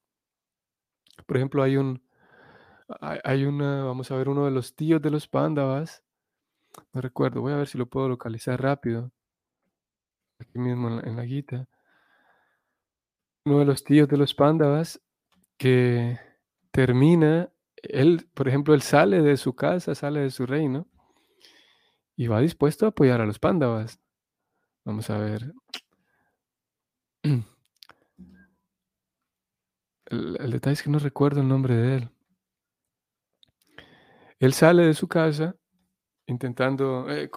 Por 1.28 1.38
ejemplo, 1.38 1.62
hay 1.62 1.78
un, 1.78 2.02
hay 3.24 3.46
una, 3.46 3.84
vamos 3.84 4.10
a 4.10 4.16
ver, 4.16 4.30
uno 4.30 4.46
de 4.46 4.50
los 4.50 4.74
tíos 4.74 5.00
de 5.00 5.12
los 5.12 5.28
pándavas, 5.28 6.04
no 6.92 7.02
recuerdo, 7.02 7.42
voy 7.42 7.54
a 7.54 7.58
ver 7.58 7.68
si 7.68 7.78
lo 7.78 7.86
puedo 7.86 8.10
localizar 8.10 8.60
rápido, 8.60 9.12
aquí 10.40 10.58
mismo 10.58 10.88
en 10.88 10.96
la, 10.96 11.02
en 11.04 11.16
la 11.16 11.26
guita. 11.26 11.68
Uno 13.46 13.60
de 13.60 13.66
los 13.66 13.84
tíos 13.84 14.08
de 14.08 14.18
los 14.18 14.34
pándavas 14.34 15.00
que 15.58 16.18
termina, 16.72 17.52
él, 17.84 18.28
por 18.34 18.48
ejemplo, 18.48 18.74
él 18.74 18.82
sale 18.82 19.22
de 19.22 19.38
su 19.38 19.54
casa, 19.54 19.94
sale 19.94 20.22
de 20.22 20.32
su 20.32 20.48
reino 20.48 20.88
y 22.16 22.28
va 22.28 22.40
dispuesto 22.42 22.86
a 22.86 22.90
apoyar 22.90 23.22
a 23.22 23.26
los 23.26 23.40
pándavas. 23.40 24.00
Vamos 24.86 25.10
a 25.10 25.18
ver. 25.18 25.54
El, 30.06 30.52
detalle 30.52 30.74
es 30.74 30.84
que 30.84 30.92
no 30.92 31.00
recuerdo 31.00 31.42
el 31.42 31.48
nombre 31.48 31.76
de 31.76 31.96
él. 31.96 32.10
Él 34.38 34.54
sale 34.54 34.86
de 34.86 34.94
su 34.94 35.08
casa 35.08 35.56
intentando, 36.28 37.10
eh, 37.10 37.32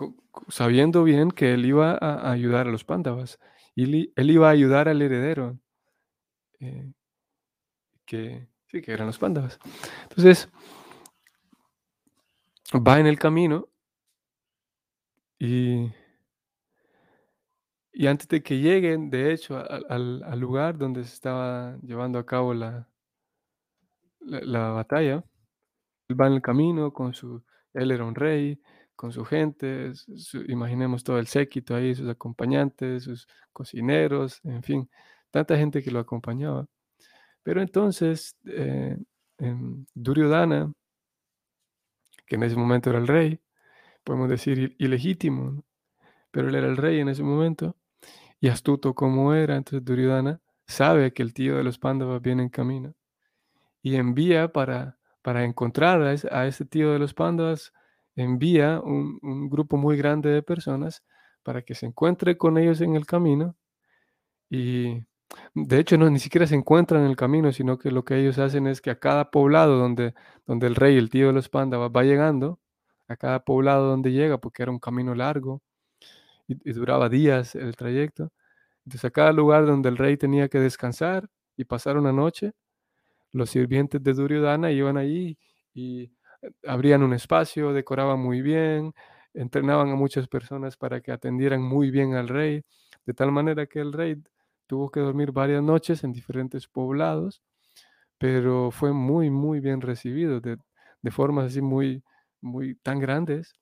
sabiendo 0.49 1.03
bien 1.03 1.31
que 1.31 1.55
él 1.55 1.65
iba 1.65 1.93
a, 1.93 2.31
ayudar 2.31 2.67
a 2.67 2.71
los 2.71 2.85
pándavas. 2.85 3.39
Y 3.75 4.12
él 4.15 4.31
iba 4.31 4.49
a 4.49 4.53
ayudar 4.53 4.89
al 4.89 5.01
heredero, 5.01 5.59
eh, 6.61 6.93
que 8.05 8.49
sí, 8.67 8.83
que 8.83 8.93
eran 8.93 9.07
los 9.07 9.19
pándavas. 9.19 9.59
Entonces, 10.03 10.51
va 12.75 13.01
en 13.01 13.07
el 13.07 13.19
camino 13.19 13.69
y 15.38 15.90
y 17.99 18.09
antes 18.09 18.29
de 18.29 18.42
que 18.42 18.59
lleguen, 18.59 19.09
de 19.09 19.33
hecho, 19.33 19.57
al, 19.59 20.38
lugar 20.38 20.77
donde 20.77 21.03
se 21.05 21.14
estaba 21.14 21.79
llevando 21.83 22.18
a 22.18 22.27
cabo 22.27 22.53
la, 22.53 22.87
la, 24.20 24.68
batalla, 24.68 25.25
él 26.09 26.20
va 26.20 26.27
en 26.27 26.35
el 26.35 26.42
camino 26.42 26.92
con 26.92 27.14
su, 27.14 27.42
él 27.72 27.90
era 27.90 28.05
un 28.05 28.14
rey, 28.14 28.61
con 28.96 29.12
su 29.12 29.25
gente, 29.25 29.92
imaginemos 30.46 31.05
todo 31.05 31.18
el 31.18 31.27
séquito 31.27 31.75
ahí, 31.75 31.94
sus 31.94 32.09
acompañantes, 32.11 33.05
sus 33.05 33.27
cocineros, 33.53 34.40
en 34.44 34.62
fin, 34.62 34.90
tanta 35.31 35.57
gente 35.57 35.83
que 35.83 35.90
lo 35.90 36.01
acompañaba. 36.01 36.66
Pero 37.42 37.62
entonces, 37.62 38.37
eh, 38.46 38.99
Duryodhana, 39.94 40.70
que 42.27 42.37
en 42.37 42.42
ese 42.42 42.57
momento 42.57 42.90
era 42.90 42.99
el 42.99 43.07
rey, 43.07 43.40
podemos 44.07 44.29
decir 44.29 44.77
ilegítimo, 44.79 45.64
pero 46.31 46.49
él 46.49 46.55
era 46.55 46.69
el 46.69 46.77
rey 46.77 47.01
en 47.01 47.09
ese 47.09 47.25
momento, 47.25 47.77
y 48.40 48.49
astuto 48.49 48.95
como 48.95 49.35
era, 49.35 49.57
entonces 49.57 49.85
Duryodhana 49.85 50.40
sabe 50.69 51.12
que 51.12 51.23
el 51.25 51.35
tío 51.35 51.57
de 51.57 51.64
los 51.64 51.79
Pándavas 51.79 52.23
viene 52.23 52.45
en 52.45 52.49
camino 52.49 52.95
y 53.83 53.97
envía 53.97 54.53
para, 54.53 54.99
para 55.23 55.45
encontrar 55.45 56.03
a 56.03 56.47
ese, 56.47 56.64
tío 56.66 56.92
de 56.92 57.01
los 57.01 57.14
Pándavas, 57.14 57.73
envía 58.14 58.81
un, 58.81 59.49
grupo 59.51 59.77
muy 59.77 59.97
grande 59.97 60.31
de 60.31 60.42
personas 60.42 61.03
para 61.42 61.62
que 61.62 61.75
se 61.75 61.87
encuentre 61.87 62.38
con 62.38 62.59
ellos 62.59 62.81
en 62.81 62.95
el 62.95 63.07
camino 63.07 63.57
y 64.49 65.03
de 65.55 65.81
hecho 65.81 65.99
no 65.99 66.09
ni 66.11 66.21
siquiera 66.21 66.47
se 66.47 66.55
encuentran 66.55 67.03
en 67.03 67.11
el 67.11 67.16
camino, 67.16 67.51
sino 67.51 67.77
que 67.77 67.90
lo 67.90 68.05
que 68.05 68.19
ellos 68.21 68.38
hacen 68.38 68.69
es 68.69 68.81
que 68.81 68.90
a 68.90 69.01
cada 69.01 69.33
poblado 69.33 69.79
donde, 69.79 70.14
donde 70.47 70.69
el 70.69 70.77
rey, 70.77 70.97
el 70.97 71.11
tío 71.11 71.29
de 71.29 71.33
los 71.33 71.49
Pándavas 71.49 71.90
va 71.95 72.05
llegando, 72.05 72.61
a 73.09 73.16
cada 73.16 73.40
poblado 73.40 73.88
donde 73.88 74.12
llega, 74.12 74.38
porque 74.38 74.62
era 74.62 74.73
un 74.73 74.79
camino 74.79 75.14
largo, 75.14 75.62
y, 76.49 76.73
duraba 76.73 77.09
días 77.09 77.55
el 77.55 77.77
trayecto. 77.77 78.33
Entonces 78.85 79.05
a 79.07 79.11
cada 79.11 79.33
lugar 79.33 79.66
donde 79.66 79.88
el 79.88 79.97
rey 79.97 80.16
tenía 80.16 80.49
que 80.49 80.61
descansar 80.61 81.29
y 81.57 81.64
pasar 81.64 81.97
una 81.99 82.12
noche, 82.12 82.53
los 83.33 83.51
sirvientes 83.51 84.03
de 84.03 84.14
Duryodhana 84.14 84.73
iban 84.73 84.97
allí 84.97 85.38
y 85.75 86.05
eh, 86.42 86.51
abrían 86.66 87.03
un 87.03 87.14
espacio, 87.14 87.73
decoraban 87.73 88.21
muy 88.21 88.42
bien, 88.42 88.95
entrenaban 89.35 89.90
a 89.90 89.97
muchas 89.97 90.29
personas 90.29 90.77
para 90.77 91.01
que 91.01 91.12
atendieran 91.12 91.62
muy 91.62 91.90
bien 91.90 92.14
al 92.14 92.29
rey, 92.29 92.62
de 93.07 93.14
tal 93.14 93.33
manera 93.33 93.66
que 93.66 93.81
el 93.81 93.92
rey 93.92 94.16
tuvo 94.66 94.90
que 94.90 95.01
dormir 95.01 95.33
varias 95.33 95.62
noches 95.62 96.05
en 96.05 96.12
diferentes 96.12 96.66
poblados, 96.69 97.42
pero 98.19 98.71
fue 98.71 98.92
muy, 98.92 99.31
muy 99.31 99.61
bien 99.61 99.81
recibido, 99.81 100.40
de, 100.40 100.59
de 101.03 101.11
formas 101.11 101.47
así 101.47 101.61
muy, 101.62 102.03
muy 102.47 102.77
tan 102.77 102.99
grandes, 103.01 103.55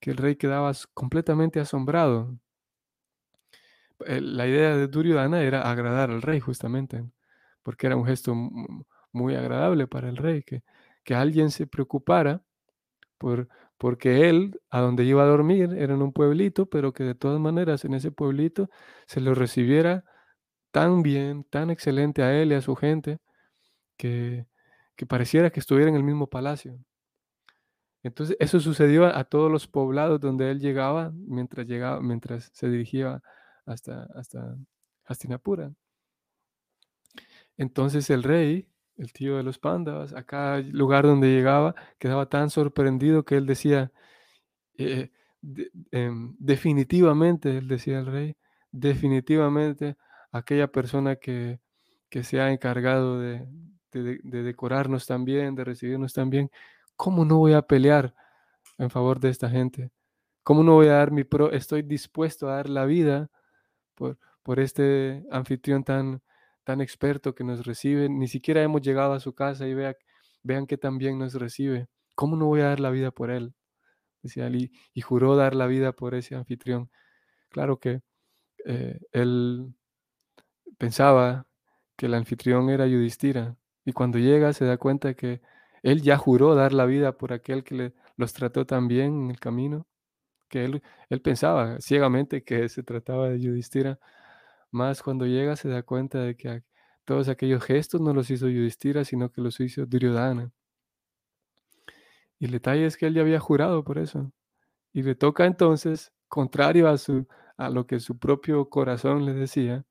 que 0.00 0.10
el 0.12 0.18
rey 0.18 0.36
quedaba 0.36 0.72
completamente 0.94 1.60
asombrado. 1.60 2.38
La 3.98 4.46
idea 4.46 4.76
de 4.76 4.88
Duryodhana 4.88 5.42
era 5.42 5.70
agradar 5.70 6.10
al 6.10 6.22
rey, 6.22 6.40
justamente, 6.40 7.04
porque 7.62 7.86
era 7.86 7.96
un 7.96 8.04
gesto 8.04 8.34
muy 9.12 9.34
agradable 9.36 9.86
para 9.86 10.08
el 10.08 10.16
rey, 10.16 10.42
que, 10.42 10.62
que 11.04 11.14
alguien 11.14 11.50
se 11.50 11.66
preocupara 11.66 12.42
por, 13.18 13.48
porque 13.78 14.28
él, 14.28 14.60
a 14.70 14.80
donde 14.80 15.04
iba 15.04 15.22
a 15.22 15.26
dormir, 15.26 15.74
era 15.78 15.94
en 15.94 16.02
un 16.02 16.12
pueblito, 16.12 16.66
pero 16.66 16.92
que 16.92 17.04
de 17.04 17.14
todas 17.14 17.40
maneras 17.40 17.84
en 17.84 17.94
ese 17.94 18.10
pueblito 18.12 18.70
se 19.06 19.20
lo 19.20 19.34
recibiera 19.34 20.04
tan 20.72 21.02
bien, 21.02 21.44
tan 21.44 21.70
excelente 21.70 22.22
a 22.22 22.34
él 22.40 22.52
y 22.52 22.56
a 22.56 22.62
su 22.62 22.76
gente, 22.76 23.18
que, 23.96 24.46
que 24.96 25.06
pareciera 25.06 25.50
que 25.50 25.60
estuviera 25.60 25.90
en 25.90 25.96
el 25.96 26.04
mismo 26.04 26.28
palacio. 26.28 26.78
Entonces, 28.04 28.36
eso 28.38 28.60
sucedió 28.60 29.06
a, 29.06 29.24
todos 29.24 29.50
los 29.50 29.66
poblados 29.66 30.20
donde 30.20 30.50
él 30.50 30.60
llegaba 30.60 31.10
mientras, 31.14 31.66
llegaba, 31.66 32.00
mientras 32.00 32.50
se 32.52 32.68
dirigía 32.68 33.22
hasta, 33.66 34.04
hasta 34.14 34.56
Hastinapura. 35.06 35.72
Entonces 37.56 38.10
el 38.10 38.22
rey, 38.22 38.68
el 38.96 39.12
tío 39.12 39.36
de 39.38 39.42
los 39.42 39.58
Pándavas, 39.58 40.12
a 40.12 40.24
cada 40.24 40.60
lugar 40.60 41.04
donde 41.04 41.28
llegaba, 41.28 41.74
quedaba 41.98 42.28
tan 42.28 42.50
sorprendido 42.50 43.24
que 43.24 43.36
él 43.36 43.46
decía, 43.46 43.90
eh, 44.78 45.10
em, 45.92 46.36
definitivamente, 46.38 47.58
él 47.58 47.68
decía 47.68 48.00
el 48.00 48.06
rey, 48.06 48.36
definitivamente 48.70 49.96
aquella 50.32 50.68
persona 50.68 51.16
que, 51.16 51.60
se 52.22 52.40
ha 52.40 52.52
encargado 52.52 53.18
de, 53.18 53.44
de, 53.90 54.42
decorarnos 54.44 55.04
también, 55.04 55.56
de 55.56 55.64
recibirnos 55.64 56.12
también, 56.12 56.48
¿cómo 56.96 57.24
no 57.24 57.38
voy 57.38 57.52
a 57.54 57.62
pelear 57.62 58.14
en 58.78 58.90
favor 58.90 59.20
de 59.20 59.30
esta 59.30 59.48
gente? 59.50 59.90
¿Cómo 60.42 60.62
no 60.62 60.74
voy 60.74 60.88
a 60.88 60.94
dar 60.94 61.10
mi 61.10 61.24
pro? 61.24 61.52
Estoy 61.52 61.82
dispuesto 61.82 62.48
a 62.48 62.56
dar 62.56 62.68
la 62.68 62.84
vida 62.84 63.30
por, 63.94 64.18
por 64.42 64.60
este 64.60 65.24
anfitrión 65.30 65.84
tan, 65.84 66.22
tan 66.64 66.80
experto 66.80 67.34
que 67.34 67.44
nos 67.44 67.66
recibe. 67.66 68.08
Ni 68.08 68.28
siquiera 68.28 68.62
hemos 68.62 68.82
llegado 68.82 69.14
a 69.14 69.20
su 69.20 69.34
casa 69.34 69.66
y 69.66 69.74
vea, 69.74 69.96
vean 70.42 70.66
que 70.66 70.76
también 70.78 71.18
nos 71.18 71.34
recibe. 71.34 71.88
¿Cómo 72.14 72.36
no 72.36 72.46
voy 72.46 72.60
a 72.60 72.68
dar 72.68 72.80
la 72.80 72.90
vida 72.90 73.10
por 73.10 73.30
él? 73.30 73.54
Decía 74.22 74.46
Ali, 74.46 74.72
y 74.92 75.00
juró 75.02 75.36
dar 75.36 75.54
la 75.54 75.66
vida 75.66 75.92
por 75.92 76.14
ese 76.14 76.34
anfitrión. 76.34 76.90
Claro 77.50 77.78
que 77.78 78.02
eh, 78.64 79.00
él 79.12 79.74
pensaba 80.78 81.46
que 81.96 82.06
el 82.06 82.14
anfitrión 82.14 82.70
era 82.70 82.86
Yudhistira, 82.86 83.56
y 83.84 83.92
cuando 83.92 84.18
llega 84.18 84.52
se 84.52 84.64
da 84.64 84.78
cuenta 84.78 85.14
que 85.14 85.42
él 85.84 86.02
ya 86.02 86.16
juró 86.16 86.54
dar 86.54 86.72
la 86.72 86.86
vida 86.86 87.18
por 87.18 87.32
aquel 87.34 87.62
que 87.62 87.74
le, 87.74 87.94
los 88.16 88.32
trató 88.32 88.66
tan 88.66 88.88
bien 88.88 89.24
en 89.24 89.30
el 89.30 89.38
camino, 89.38 89.86
que 90.48 90.64
él, 90.64 90.82
él 91.10 91.20
pensaba 91.20 91.78
ciegamente 91.80 92.42
que 92.42 92.70
se 92.70 92.82
trataba 92.82 93.28
de 93.28 93.40
Yudhistira, 93.40 93.98
más 94.70 95.02
cuando 95.02 95.26
llega 95.26 95.56
se 95.56 95.68
da 95.68 95.82
cuenta 95.82 96.20
de 96.20 96.36
que 96.36 96.64
todos 97.04 97.28
aquellos 97.28 97.62
gestos 97.62 98.00
no 98.00 98.14
los 98.14 98.30
hizo 98.30 98.48
Yudhistira, 98.48 99.04
sino 99.04 99.30
que 99.30 99.42
los 99.42 99.60
hizo 99.60 99.84
Duryodhana. 99.84 100.52
Y 102.38 102.46
el 102.46 102.52
detalle 102.52 102.86
es 102.86 102.96
que 102.96 103.06
él 103.06 103.14
ya 103.14 103.20
había 103.20 103.38
jurado 103.38 103.84
por 103.84 103.98
eso. 103.98 104.32
Y 104.94 105.02
le 105.02 105.14
toca 105.14 105.44
entonces, 105.44 106.12
contrario 106.28 106.88
a, 106.88 106.96
su, 106.96 107.26
a 107.58 107.68
lo 107.68 107.86
que 107.86 108.00
su 108.00 108.18
propio 108.18 108.70
corazón 108.70 109.26
le 109.26 109.34
decía, 109.34 109.84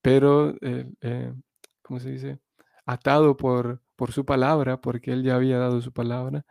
pero, 0.00 0.54
eh, 0.62 0.90
eh, 1.02 1.34
¿cómo 1.82 2.00
se 2.00 2.10
dice? 2.10 2.38
Atado 2.86 3.36
por, 3.36 3.82
por 4.00 4.12
su 4.12 4.24
palabra, 4.24 4.80
porque 4.80 5.12
él 5.12 5.22
ya 5.22 5.34
había 5.34 5.58
dado 5.58 5.82
su 5.82 5.92
palabra, 5.92 6.46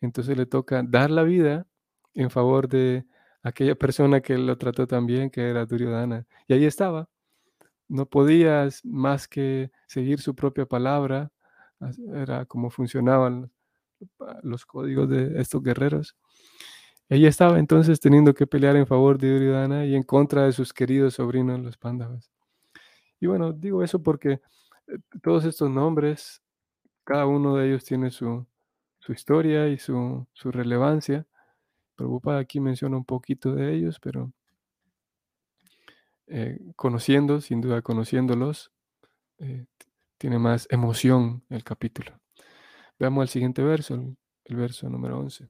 entonces 0.00 0.36
le 0.36 0.46
toca 0.46 0.84
dar 0.84 1.10
la 1.10 1.24
vida 1.24 1.66
en 2.14 2.30
favor 2.30 2.68
de 2.68 3.04
aquella 3.42 3.74
persona 3.74 4.20
que 4.20 4.38
lo 4.38 4.56
trató 4.56 4.86
tan 4.86 5.04
bien, 5.04 5.28
que 5.28 5.50
era 5.50 5.66
Duryodhana. 5.66 6.26
Y 6.46 6.54
ahí 6.54 6.64
estaba. 6.64 7.08
No 7.88 8.06
podías 8.06 8.84
más 8.84 9.26
que 9.26 9.72
seguir 9.88 10.20
su 10.20 10.36
propia 10.36 10.64
palabra. 10.64 11.32
Era 12.14 12.46
como 12.46 12.70
funcionaban 12.70 13.50
los 14.44 14.64
códigos 14.64 15.08
de 15.08 15.40
estos 15.40 15.60
guerreros. 15.60 16.16
Ella 17.08 17.28
estaba 17.28 17.58
entonces 17.58 17.98
teniendo 17.98 18.32
que 18.32 18.46
pelear 18.46 18.76
en 18.76 18.86
favor 18.86 19.18
de 19.18 19.28
Duryodhana 19.32 19.86
y 19.86 19.96
en 19.96 20.04
contra 20.04 20.44
de 20.44 20.52
sus 20.52 20.72
queridos 20.72 21.14
sobrinos, 21.14 21.58
los 21.58 21.76
Pándavas. 21.76 22.30
Y 23.18 23.26
bueno, 23.26 23.52
digo 23.52 23.82
eso 23.82 24.00
porque 24.00 24.40
eh, 24.86 24.98
todos 25.20 25.44
estos 25.44 25.68
nombres, 25.68 26.41
cada 27.04 27.26
uno 27.26 27.56
de 27.56 27.68
ellos 27.68 27.84
tiene 27.84 28.10
su, 28.10 28.46
historia 29.08 29.68
y 29.68 29.78
su, 29.78 30.26
su 30.32 30.50
relevancia. 30.52 31.26
Prabhupada 31.96 32.38
aquí 32.40 32.60
menciona 32.60 32.96
un 32.96 33.04
poquito 33.04 33.54
de 33.54 33.74
ellos, 33.74 33.98
pero 34.00 34.32
eh, 36.28 36.58
conociendo, 36.76 37.40
sin 37.40 37.60
duda 37.60 37.82
conociéndolos, 37.82 38.72
eh, 39.38 39.66
tiene 40.16 40.38
más 40.38 40.66
emoción 40.70 41.44
el 41.50 41.64
capítulo. 41.64 42.18
Veamos 42.98 43.22
el 43.24 43.28
siguiente 43.28 43.62
verso, 43.62 43.94
el, 44.44 44.56
verso 44.56 44.88
número 44.88 45.18
11. 45.18 45.48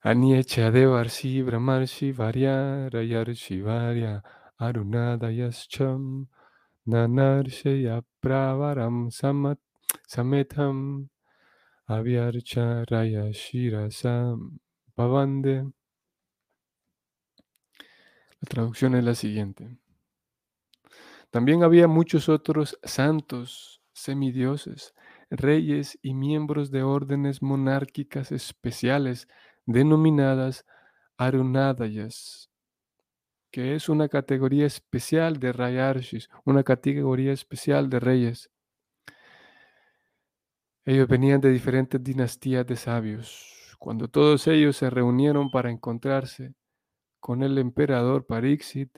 Aniecha 0.00 0.70
Devarsi 0.70 1.40
Brahmarshi 1.40 2.12
Varya 2.12 2.90
Rayarshi 2.90 3.62
Varya 3.62 4.22
Arunadayascham 4.58 6.28
Nanarshaya 6.86 8.02
Pravaram 8.22 9.10
Samat 9.10 9.58
Sametam 10.06 11.08
Avyarcha 11.88 12.84
Raya 12.90 13.32
Shirasam 13.32 14.58
Pavande. 14.94 15.72
La 18.40 18.46
traducción 18.48 18.94
es 18.94 19.04
la 19.04 19.14
siguiente. 19.14 19.78
También 21.30 21.62
había 21.62 21.88
muchos 21.88 22.28
otros 22.28 22.78
santos, 22.82 23.80
semidioses, 23.92 24.94
reyes 25.30 25.98
y 26.02 26.12
miembros 26.12 26.70
de 26.70 26.82
órdenes 26.82 27.42
monárquicas 27.42 28.30
especiales 28.30 29.26
denominadas 29.66 30.66
Arunadayas, 31.16 32.50
que 33.54 33.76
es 33.76 33.88
una 33.88 34.08
categoría 34.08 34.66
especial 34.66 35.38
de 35.38 35.52
Rayarshis, 35.52 36.28
una 36.44 36.64
categoría 36.64 37.32
especial 37.32 37.88
de 37.88 38.00
reyes. 38.00 38.50
Ellos 40.84 41.06
venían 41.06 41.40
de 41.40 41.50
diferentes 41.50 42.02
dinastías 42.02 42.66
de 42.66 42.74
sabios. 42.74 43.76
Cuando 43.78 44.08
todos 44.08 44.48
ellos 44.48 44.76
se 44.78 44.90
reunieron 44.90 45.52
para 45.52 45.70
encontrarse 45.70 46.56
con 47.20 47.44
el 47.44 47.56
emperador 47.58 48.26
Parixit, 48.26 48.90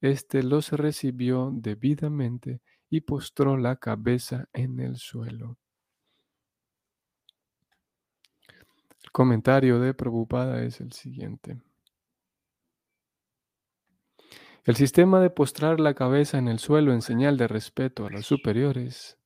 éste 0.00 0.42
los 0.42 0.72
recibió 0.72 1.50
debidamente 1.52 2.62
y 2.88 3.02
postró 3.02 3.58
la 3.58 3.76
cabeza 3.76 4.48
en 4.54 4.80
el 4.80 4.96
suelo. 4.96 5.58
El 9.04 9.10
comentario 9.12 9.78
de 9.80 9.92
Prabhupada 9.92 10.62
es 10.62 10.80
el 10.80 10.92
siguiente. 10.92 11.60
El 14.68 14.76
sistema 14.76 15.18
de 15.22 15.30
postrar 15.30 15.80
la 15.80 15.94
cabeza 15.94 16.36
en 16.36 16.46
el 16.46 16.58
suelo 16.58 16.92
en 16.92 17.00
señal 17.00 17.38
de 17.38 17.48
respeto 17.48 18.04
a 18.04 18.10
los 18.10 18.26
superiores 18.26 19.16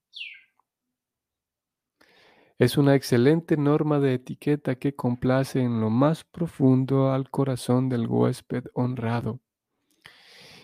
es 2.61 2.79
una 2.79 2.95
excelente 2.95 3.57
norma 3.57 3.99
de 3.99 4.15
etiqueta 4.15 4.77
que 4.77 4.95
complace 4.95 5.61
en 5.61 5.81
lo 5.81 5.91
más 5.91 6.23
profundo 6.23 7.11
al 7.11 7.29
corazón 7.29 7.89
del 7.89 8.07
huésped 8.07 8.67
honrado. 8.75 9.41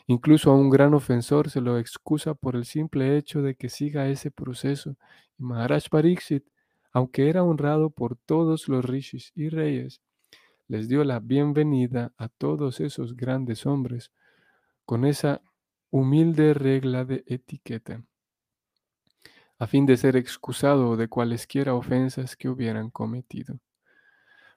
Incluso 0.07 0.53
a 0.53 0.55
un 0.55 0.71
gran 0.71 0.95
ofensor 0.95 1.51
se 1.51 1.61
lo 1.61 1.77
excusa 1.77 2.35
por 2.35 2.55
el 2.55 2.64
simple 2.64 3.17
hecho 3.17 3.43
de 3.43 3.57
que 3.57 3.71
siga 3.71 4.09
ese 4.09 4.31
proceso. 4.31 4.95
Y 5.41 5.43
Maharaj 5.43 5.88
Pariksit, 5.91 6.45
aunque 6.93 7.29
era 7.29 7.43
honrado 7.43 7.91
por 7.91 8.14
todos 8.14 8.69
los 8.69 8.85
rishis 8.85 9.33
y 9.35 9.49
reyes, 9.49 10.03
les 10.69 10.88
dio 10.88 11.03
la 11.03 11.19
bienvenida 11.19 12.12
a 12.17 12.29
todos 12.29 12.79
esos 12.79 13.17
grandes 13.17 13.67
hombres 13.67 14.12
con 14.88 15.05
esa 15.05 15.42
humilde 15.90 16.55
regla 16.55 17.05
de 17.05 17.22
etiqueta 17.27 18.03
a 19.59 19.66
fin 19.66 19.85
de 19.85 19.98
ser 19.98 20.16
excusado 20.16 20.96
de 20.96 21.09
cualesquiera 21.09 21.74
ofensas 21.74 22.37
que 22.37 22.48
hubieran 22.48 22.88
cometido. 22.88 23.61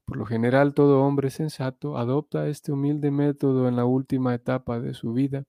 Por 0.06 0.16
lo 0.16 0.26
general, 0.26 0.74
todo 0.74 1.02
hombre 1.02 1.32
sensato 1.32 1.98
adopta 1.98 2.48
este 2.48 2.72
humilde 2.72 3.12
método 3.12 3.68
en 3.68 3.76
la 3.76 3.84
última 3.84 4.34
etapa 4.34 4.80
de 4.80 4.94
su 4.94 5.12
vida, 5.12 5.44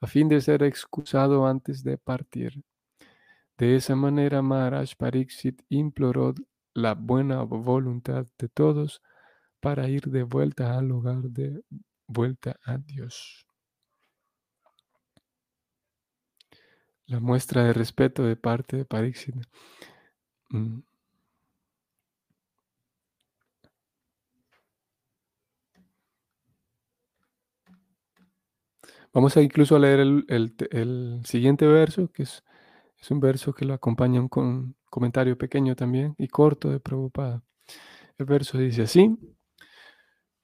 a 0.00 0.08
fin 0.08 0.28
de 0.28 0.40
ser 0.40 0.64
excusado 0.64 1.46
antes 1.46 1.84
de 1.84 1.96
partir. 1.96 2.64
De 3.58 3.76
esa 3.76 3.94
manera, 3.94 4.42
Maharaj 4.42 4.96
Pariksit 4.96 5.62
imploró 5.68 6.34
la 6.74 6.94
buena 6.94 7.42
voluntad 7.42 8.26
de 8.40 8.48
todos 8.48 9.02
para 9.60 9.88
ir 9.88 10.06
de 10.06 10.24
vuelta 10.24 10.76
al 10.76 10.88
lugar 10.88 11.22
de 11.22 11.62
vuelta 12.08 12.58
a 12.64 12.76
Dios. 12.76 13.46
La 17.10 17.20
muestra 17.20 17.62
de 17.64 17.74
respeto 17.74 18.24
de 18.24 18.36
parte 18.36 18.78
de 18.78 18.86
Pariksit. 18.86 19.34
Mm. 20.52 20.80
Vamos 29.12 29.36
a 29.36 29.42
incluso 29.42 29.76
a 29.76 29.78
leer 29.78 30.00
el, 30.00 30.24
el 30.28 30.54
te- 30.56 30.68
el 30.80 31.20
siguiente 31.24 31.66
verso, 31.66 32.08
que 32.12 32.22
es, 32.24 32.44
es 33.00 33.10
un 33.10 33.20
verso 33.20 33.54
que 33.54 33.64
lo 33.64 33.74
acompaña 33.74 34.26
con 34.28 34.46
un 34.46 34.76
comentario 34.90 35.36
pequeño 35.38 35.76
también 35.76 36.14
y 36.18 36.28
corto 36.28 36.70
de 36.70 36.80
Prabhupada. 36.80 37.42
El 38.18 38.26
verso 38.26 38.58
dice 38.58 38.82
así. 38.82 39.16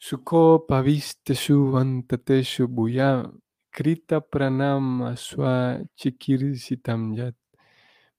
Sukho 0.06 0.42
pavisteshu 0.68 1.58
antateshu 1.80 2.62
bhuya 2.76 3.08
krita 3.76 4.24
pranama 4.24 5.16
swa 5.16 5.78
chikirsitam 5.96 7.12
yat 7.12 7.36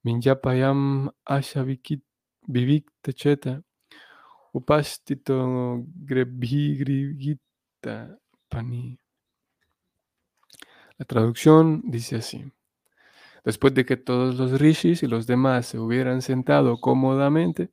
minjapayam 0.04 1.10
ashavikit 1.26 2.02
vivikta 2.46 3.12
cheta 3.12 3.62
upastito 4.54 5.82
grebhigrigita 6.06 8.18
pani. 8.48 9.00
La 10.96 11.04
traducción 11.04 11.82
dice 11.84 12.16
así. 12.16 12.52
Después 13.44 13.74
de 13.74 13.84
que 13.84 13.96
todos 13.96 14.36
los 14.36 14.60
rishis 14.60 15.02
y 15.02 15.08
los 15.08 15.26
demás 15.26 15.66
se 15.66 15.80
hubieran 15.80 16.22
sentado 16.22 16.80
cómodamente, 16.80 17.72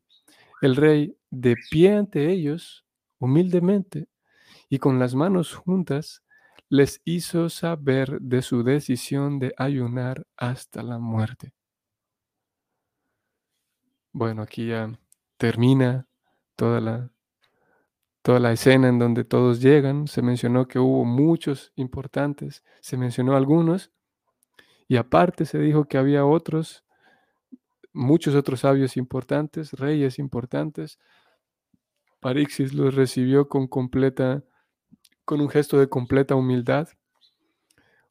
el 0.61 0.75
rey, 0.75 1.15
de 1.29 1.55
pie 1.69 1.97
ante 1.97 2.31
ellos, 2.31 2.83
humildemente 3.19 4.07
y 4.69 4.79
con 4.79 4.97
las 4.99 5.13
manos 5.13 5.53
juntas, 5.53 6.24
les 6.75 7.01
hizo 7.05 7.49
saber 7.49 8.19
de 8.21 8.41
su 8.41 8.63
decisión 8.63 9.39
de 9.39 9.53
ayunar 9.57 10.25
hasta 10.35 10.83
la 10.83 10.99
muerte. 10.99 11.53
Bueno, 14.11 14.41
aquí 14.41 14.67
ya 14.67 14.97
termina 15.37 16.07
toda 16.55 16.79
la, 16.81 17.11
toda 18.21 18.39
la 18.39 18.51
escena 18.51 18.89
en 18.89 18.99
donde 18.99 19.23
todos 19.23 19.61
llegan. 19.61 20.07
Se 20.07 20.21
mencionó 20.21 20.67
que 20.67 20.79
hubo 20.79 21.05
muchos 21.05 21.71
importantes, 21.75 22.63
se 22.81 22.97
mencionó 22.97 23.35
algunos, 23.35 23.91
y 24.87 24.97
aparte 24.97 25.45
se 25.45 25.59
dijo 25.59 25.85
que 25.85 25.97
había 25.97 26.25
otros, 26.25 26.85
muchos 27.93 28.35
otros 28.35 28.61
sabios 28.61 28.97
importantes, 28.97 29.73
reyes 29.73 30.19
importantes. 30.19 30.99
Parixis 32.19 32.73
los 32.73 32.95
recibió 32.95 33.49
con 33.49 33.67
completa, 33.67 34.43
con 35.25 35.41
un 35.41 35.49
gesto 35.49 35.79
de 35.79 35.89
completa 35.89 36.35
humildad. 36.35 36.87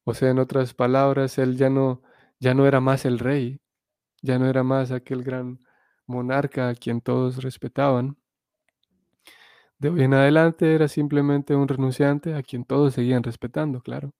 O 0.05 0.12
sea, 0.14 0.31
en 0.31 0.38
otras 0.38 0.74
palabras, 0.74 1.38
él 1.38 1.57
ya 1.57 1.70
no, 1.70 2.03
ya 2.40 2.53
no 2.55 2.66
era 2.66 2.81
más 2.81 3.05
el 3.07 3.18
rey, 3.18 3.61
ya 4.20 4.38
no 4.38 4.46
era 4.46 4.62
más 4.62 4.90
aquel 4.90 5.22
gran 5.22 5.61
monarca 6.07 6.68
a 6.68 6.74
quien 6.74 7.00
todos 7.00 7.42
respetaban. 7.42 8.18
De 9.79 9.88
hoy 9.88 10.03
en 10.03 10.14
adelante 10.14 10.74
era 10.74 10.88
simplemente 10.88 11.55
un 11.55 11.68
renunciante 11.68 12.35
a 12.35 12.42
quien 12.42 12.64
todos 12.64 12.94
seguían 12.94 13.22
respetando, 13.22 13.81
claro. 13.81 14.12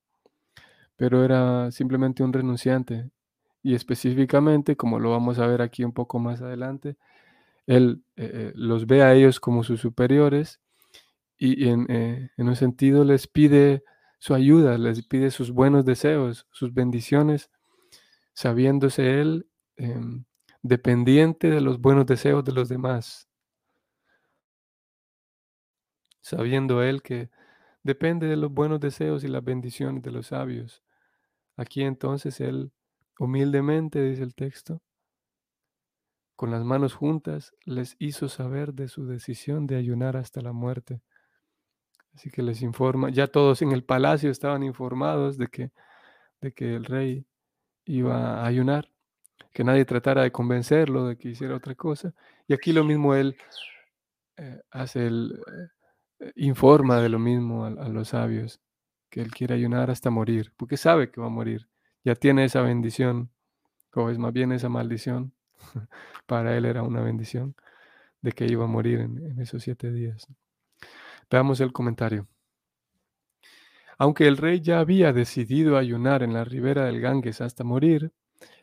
Pero 0.97 1.25
era 1.25 1.71
simplemente 1.71 2.23
un 2.23 2.33
renunciante. 2.33 3.11
Y 3.63 3.75
específicamente, 3.75 4.77
como 4.77 4.99
lo 4.99 5.11
vamos 5.11 5.39
a 5.39 5.47
ver 5.47 5.63
aquí 5.63 5.85
un 5.85 5.93
poco 5.93 6.19
más 6.19 6.43
adelante, 6.43 6.97
él 7.67 8.05
eh, 8.17 8.31
eh, 8.33 8.53
los 8.55 8.87
ve 8.87 9.03
a 9.03 9.15
ellos 9.15 9.41
como 9.41 9.65
sus 9.65 9.81
superiores 9.81 10.61
y, 11.39 11.69
eh, 11.69 12.31
en 12.37 12.49
un 12.49 12.57
sentido 12.57 13.05
les 13.05 13.27
pide 13.27 13.85
su 14.19 14.35
ayuda, 14.35 14.79
les 14.79 15.07
pide 15.07 15.31
sus 15.31 15.51
buenos 15.53 15.85
deseos, 15.85 16.47
sus 16.51 16.73
bendiciones, 16.75 17.51
sabiéndose 18.35 19.21
él 19.21 19.49
em, 19.77 20.25
dependiente 20.63 21.51
de 21.51 21.61
los 21.61 21.81
buenos 21.81 22.07
deseos 22.07 22.45
de 22.45 22.53
los 22.53 22.69
demás, 22.69 23.29
sabiendo 26.21 26.83
él 26.83 27.03
que 27.03 27.31
depende 27.83 28.27
de 28.27 28.37
los 28.37 28.51
buenos 28.53 28.81
deseos 28.81 29.25
y 29.25 29.29
las 29.29 29.45
bendiciones 29.45 30.03
de 30.03 30.11
los 30.11 30.29
sabios. 30.29 30.83
Aquí 31.57 31.83
entonces 31.83 32.41
él 32.41 32.73
humildemente, 33.19 34.03
dice 34.03 34.23
el 34.25 34.35
texto, 34.35 34.83
con 36.37 36.51
las 36.51 36.65
manos 36.65 36.95
juntas, 36.95 37.53
les 37.65 37.97
hizo 37.99 38.29
saber 38.29 38.75
de 38.75 38.89
su 38.89 39.07
decisión 39.07 39.67
de 39.67 39.77
ayunar 39.77 40.17
hasta 40.17 40.41
la 40.41 40.53
muerte. 40.53 41.01
Así 42.15 42.31
que 42.31 42.43
les 42.43 42.63
informa, 42.63 43.11
ya 43.11 43.27
todos 43.27 43.63
en 43.63 43.73
el 43.73 43.85
palacio 43.85 44.31
estaban 44.31 44.63
informados 44.63 45.37
de 45.37 45.49
que, 45.49 45.73
de 46.41 46.53
que 46.53 46.77
el 46.77 46.85
rey 46.85 47.27
iba 47.85 48.43
a 48.43 48.47
ayunar, 48.47 48.91
que 49.53 49.65
nadie 49.65 49.85
tratara 49.85 50.23
de 50.23 50.33
convencerlo 50.33 51.07
de 51.09 51.17
que 51.19 51.31
hiciera 51.31 51.57
otra 51.57 51.75
cosa. 51.75 52.15
Y 52.49 52.55
aquí 52.55 52.73
lo 52.73 52.85
mismo 52.85 53.15
él 53.15 53.37
eh, 54.37 54.61
hace 54.71 55.07
el, 55.07 55.41
eh, 56.21 56.33
informa 56.37 57.01
de 57.01 57.09
lo 57.09 57.19
mismo 57.19 57.67
a, 57.67 57.89
los 57.89 58.09
sabios, 58.09 58.61
que 59.11 59.21
él 59.21 59.33
quiere 59.33 59.55
ayunar 59.55 59.91
hasta 59.91 60.11
morir, 60.11 60.53
porque 60.57 60.77
sabe 60.77 61.11
que 61.11 61.21
va 61.21 61.29
a 61.29 61.31
morir, 61.31 61.69
ya 62.05 62.15
tiene 62.15 62.45
esa 62.45 62.63
bendición, 62.63 63.31
o 63.95 64.11
es 64.11 64.19
más 64.19 64.33
bien 64.33 64.53
esa 64.53 64.69
maldición, 64.69 65.35
para 66.27 66.57
él 66.57 66.65
era 66.65 66.83
una 66.83 67.01
bendición 67.03 67.57
de 68.23 68.33
que 68.33 68.47
iba 68.47 68.65
a 68.65 68.69
morir 68.69 69.01
en 69.01 69.41
esos 69.41 69.63
siete 69.63 69.93
días. 69.93 70.29
Veamos 71.31 71.61
el 71.61 71.73
comentario. 71.73 72.27
Aunque 73.99 74.27
el 74.27 74.37
rey 74.37 74.61
ya 74.61 74.81
había 74.81 75.13
decidido 75.13 75.77
ayunar 75.77 76.23
en 76.23 76.33
la 76.33 76.45
ribera 76.45 76.85
del 76.87 77.01
Ganges 77.01 77.41
hasta 77.41 77.65
morir, 77.65 78.13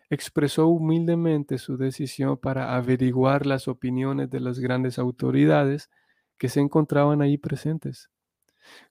expresó 0.10 0.68
humildemente 0.68 1.58
su 1.58 1.78
decisión 1.78 2.38
para 2.38 2.76
averiguar 2.76 3.46
las 3.46 3.68
opiniones 3.68 4.30
de 4.30 4.42
las 4.42 4.60
grandes 4.60 5.00
autoridades 5.00 5.90
que 6.38 6.50
se 6.50 6.60
encontraban 6.60 7.22
ahí 7.22 7.38
presentes. 7.38 8.10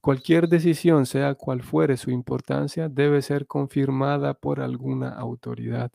Cualquier 0.01 0.49
decisión, 0.49 1.07
sea 1.07 1.35
cual 1.35 1.63
fuere 1.63 1.97
su 1.97 2.11
importancia, 2.11 2.89
debe 2.89 3.23
ser 3.23 3.47
confirmada 3.47 4.35
por 4.35 4.61
alguna 4.61 5.11
autoridad. 5.11 5.93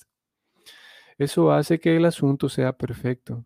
Eso 1.18 1.52
hace 1.52 1.80
que 1.80 1.96
el 1.96 2.06
asunto 2.06 2.50
sea 2.50 2.74
perfecto. 2.74 3.46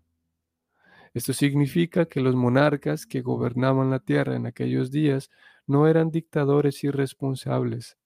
Esto 1.14 1.34
significa 1.34 2.06
que 2.06 2.22
los 2.22 2.36
monarcas 2.36 3.06
que 3.06 3.22
gobernaban 3.22 3.90
la 3.90 4.00
tierra 4.00 4.36
en 4.36 4.46
aquellos 4.46 4.92
días 4.92 5.30
no 5.66 5.88
eran 5.88 6.12
dictadores 6.12 6.84
irresponsables. 6.84 7.98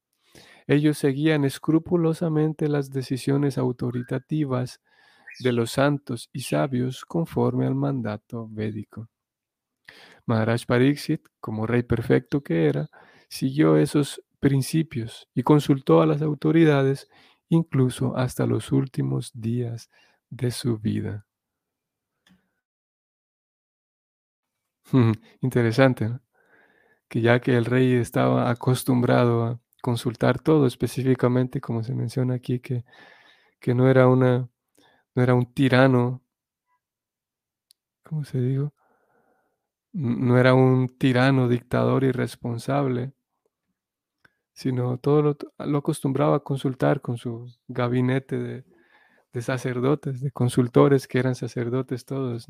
Ellos 0.67 0.97
seguían 0.97 1.43
escrupulosamente 1.43 2.67
las 2.67 2.89
decisiones 2.89 3.57
autoritativas 3.57 4.81
de 5.39 5.51
los 5.51 5.71
santos 5.71 6.29
y 6.31 6.41
sabios 6.41 7.05
conforme 7.05 7.65
al 7.65 7.75
mandato 7.75 8.47
védico. 8.49 9.09
Maharaj 10.25 10.65
Pariksit, 10.65 11.27
como 11.39 11.67
rey 11.67 11.83
perfecto 11.83 12.41
que 12.41 12.67
era, 12.67 12.89
siguió 13.27 13.77
esos 13.77 14.21
principios 14.39 15.27
y 15.33 15.43
consultó 15.43 16.01
a 16.01 16.05
las 16.05 16.21
autoridades 16.21 17.09
incluso 17.49 18.15
hasta 18.15 18.45
los 18.45 18.71
últimos 18.71 19.31
días 19.33 19.89
de 20.29 20.51
su 20.51 20.77
vida. 20.77 21.25
Interesante, 25.41 26.09
¿no? 26.09 26.21
que 27.07 27.21
ya 27.21 27.39
que 27.41 27.55
el 27.55 27.65
rey 27.65 27.93
estaba 27.93 28.49
acostumbrado 28.49 29.43
a 29.45 29.59
consultar 29.81 30.39
todo, 30.39 30.65
específicamente 30.65 31.61
como 31.61 31.83
se 31.83 31.93
menciona 31.93 32.35
aquí, 32.35 32.59
que, 32.59 32.85
que 33.59 33.75
no 33.75 33.89
era 33.89 34.07
una, 34.07 34.49
no 35.15 35.23
era 35.23 35.35
un 35.35 35.53
tirano, 35.53 36.23
¿cómo 38.03 38.23
se 38.23 38.39
dijo? 38.41 38.73
No 39.93 40.37
era 40.37 40.53
un 40.55 40.87
tirano, 40.97 41.47
dictador 41.47 42.03
irresponsable, 42.03 43.13
sino 44.53 44.97
todo 44.97 45.21
lo, 45.21 45.77
acostumbraba 45.77 46.37
a 46.37 46.39
consultar 46.39 47.01
con 47.01 47.17
su 47.17 47.47
gabinete 47.67 48.37
de, 48.37 48.65
de 49.33 49.41
sacerdotes, 49.41 50.21
de 50.21 50.31
consultores 50.31 51.07
que 51.07 51.19
eran 51.19 51.35
sacerdotes 51.35 52.05
todos. 52.05 52.47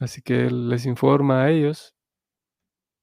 Así 0.00 0.22
que 0.22 0.46
él 0.46 0.68
les 0.70 0.86
informa 0.86 1.44
a 1.44 1.50
ellos, 1.50 1.94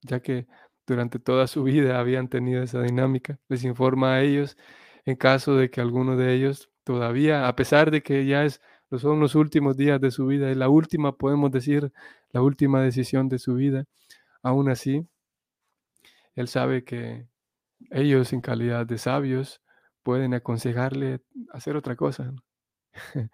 ya 0.02 0.20
que 0.20 0.48
durante 0.86 1.20
toda 1.20 1.48
su 1.48 1.64
vida 1.64 2.00
habían 2.00 2.28
tenido 2.30 2.64
esa 2.64 2.82
dinámica, 2.82 3.40
les 3.50 3.64
informa 3.64 4.16
a 4.16 4.22
ellos 4.22 4.58
en 5.06 5.16
caso 5.16 5.56
de 5.56 5.70
que 5.70 5.82
alguno 5.82 6.18
de 6.18 6.34
ellos 6.34 6.70
todavía, 6.84 7.48
a 7.48 7.56
pesar 7.56 7.92
de 7.92 8.02
que 8.04 8.26
ya 8.26 8.46
es, 8.46 8.62
son 8.98 9.20
los 9.20 9.36
últimos 9.36 9.78
días 9.78 10.02
de 10.02 10.12
su 10.12 10.26
vida 10.28 10.50
y 10.52 10.56
la 10.56 10.70
última, 10.70 11.18
podemos 11.18 11.52
decir, 11.52 11.92
la 12.32 12.42
última 12.42 12.82
decisión 12.82 13.30
de 13.30 13.40
su 13.40 13.56
vida, 13.56 13.86
aún 14.42 14.70
así, 14.70 15.08
él 16.36 16.48
sabe 16.48 16.84
que 16.84 17.28
ellos 17.92 18.34
en 18.34 18.42
calidad 18.42 18.86
de 18.86 18.98
sabios 18.98 19.62
pueden 20.04 20.34
aconsejarle 20.34 21.22
hacer 21.52 21.76
otra 21.76 21.96
cosa. 21.96 22.34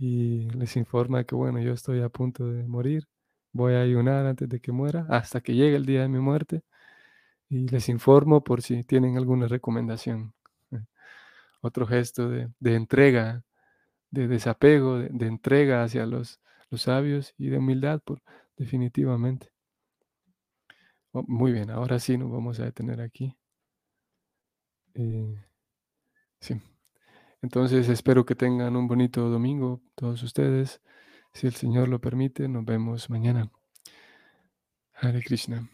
y 0.00 0.48
les 0.52 0.76
informa 0.76 1.24
que, 1.24 1.34
bueno, 1.34 1.60
yo 1.60 1.74
estoy 1.74 2.00
a 2.00 2.08
punto 2.08 2.48
de 2.50 2.66
morir, 2.66 3.06
voy 3.52 3.74
a 3.74 3.82
ayunar 3.82 4.24
antes 4.26 4.48
de 4.48 4.58
que 4.60 4.72
muera, 4.72 5.06
hasta 5.10 5.42
que 5.42 5.54
llegue 5.54 5.76
el 5.76 5.84
día 5.84 6.00
de 6.02 6.08
mi 6.08 6.20
muerte, 6.20 6.62
y 7.50 7.68
les 7.68 7.88
informo 7.90 8.42
por 8.42 8.62
si 8.62 8.82
tienen 8.84 9.18
alguna 9.18 9.46
recomendación. 9.48 10.34
Otro 11.60 11.86
gesto 11.86 12.30
de, 12.30 12.48
de 12.60 12.74
entrega, 12.76 13.44
de 14.10 14.28
desapego, 14.28 14.98
de, 14.98 15.10
de 15.10 15.26
entrega 15.26 15.84
hacia 15.84 16.06
los, 16.06 16.40
los, 16.70 16.82
sabios 16.82 17.34
y 17.36 17.48
de 17.50 17.58
humildad, 17.58 18.00
por, 18.00 18.22
definitivamente. 18.56 19.52
Oh, 21.12 21.24
muy 21.28 21.52
bien, 21.52 21.70
ahora 21.70 21.98
sí 21.98 22.16
nos 22.16 22.30
vamos 22.30 22.58
a 22.60 22.64
detener 22.64 23.02
aquí. 23.02 23.36
Eh, 24.94 25.44
sí. 26.40 26.60
Entonces 27.42 27.88
espero 27.88 28.24
que 28.26 28.34
tengan 28.34 28.76
un 28.76 28.86
bonito 28.86 29.28
domingo 29.28 29.80
todos 29.94 30.22
ustedes. 30.22 30.80
Si 31.32 31.46
el 31.46 31.54
Señor 31.54 31.88
lo 31.88 32.00
permite, 32.00 32.48
nos 32.48 32.64
vemos 32.64 33.08
mañana. 33.08 33.50
Hare 34.94 35.22
Krishna. 35.22 35.68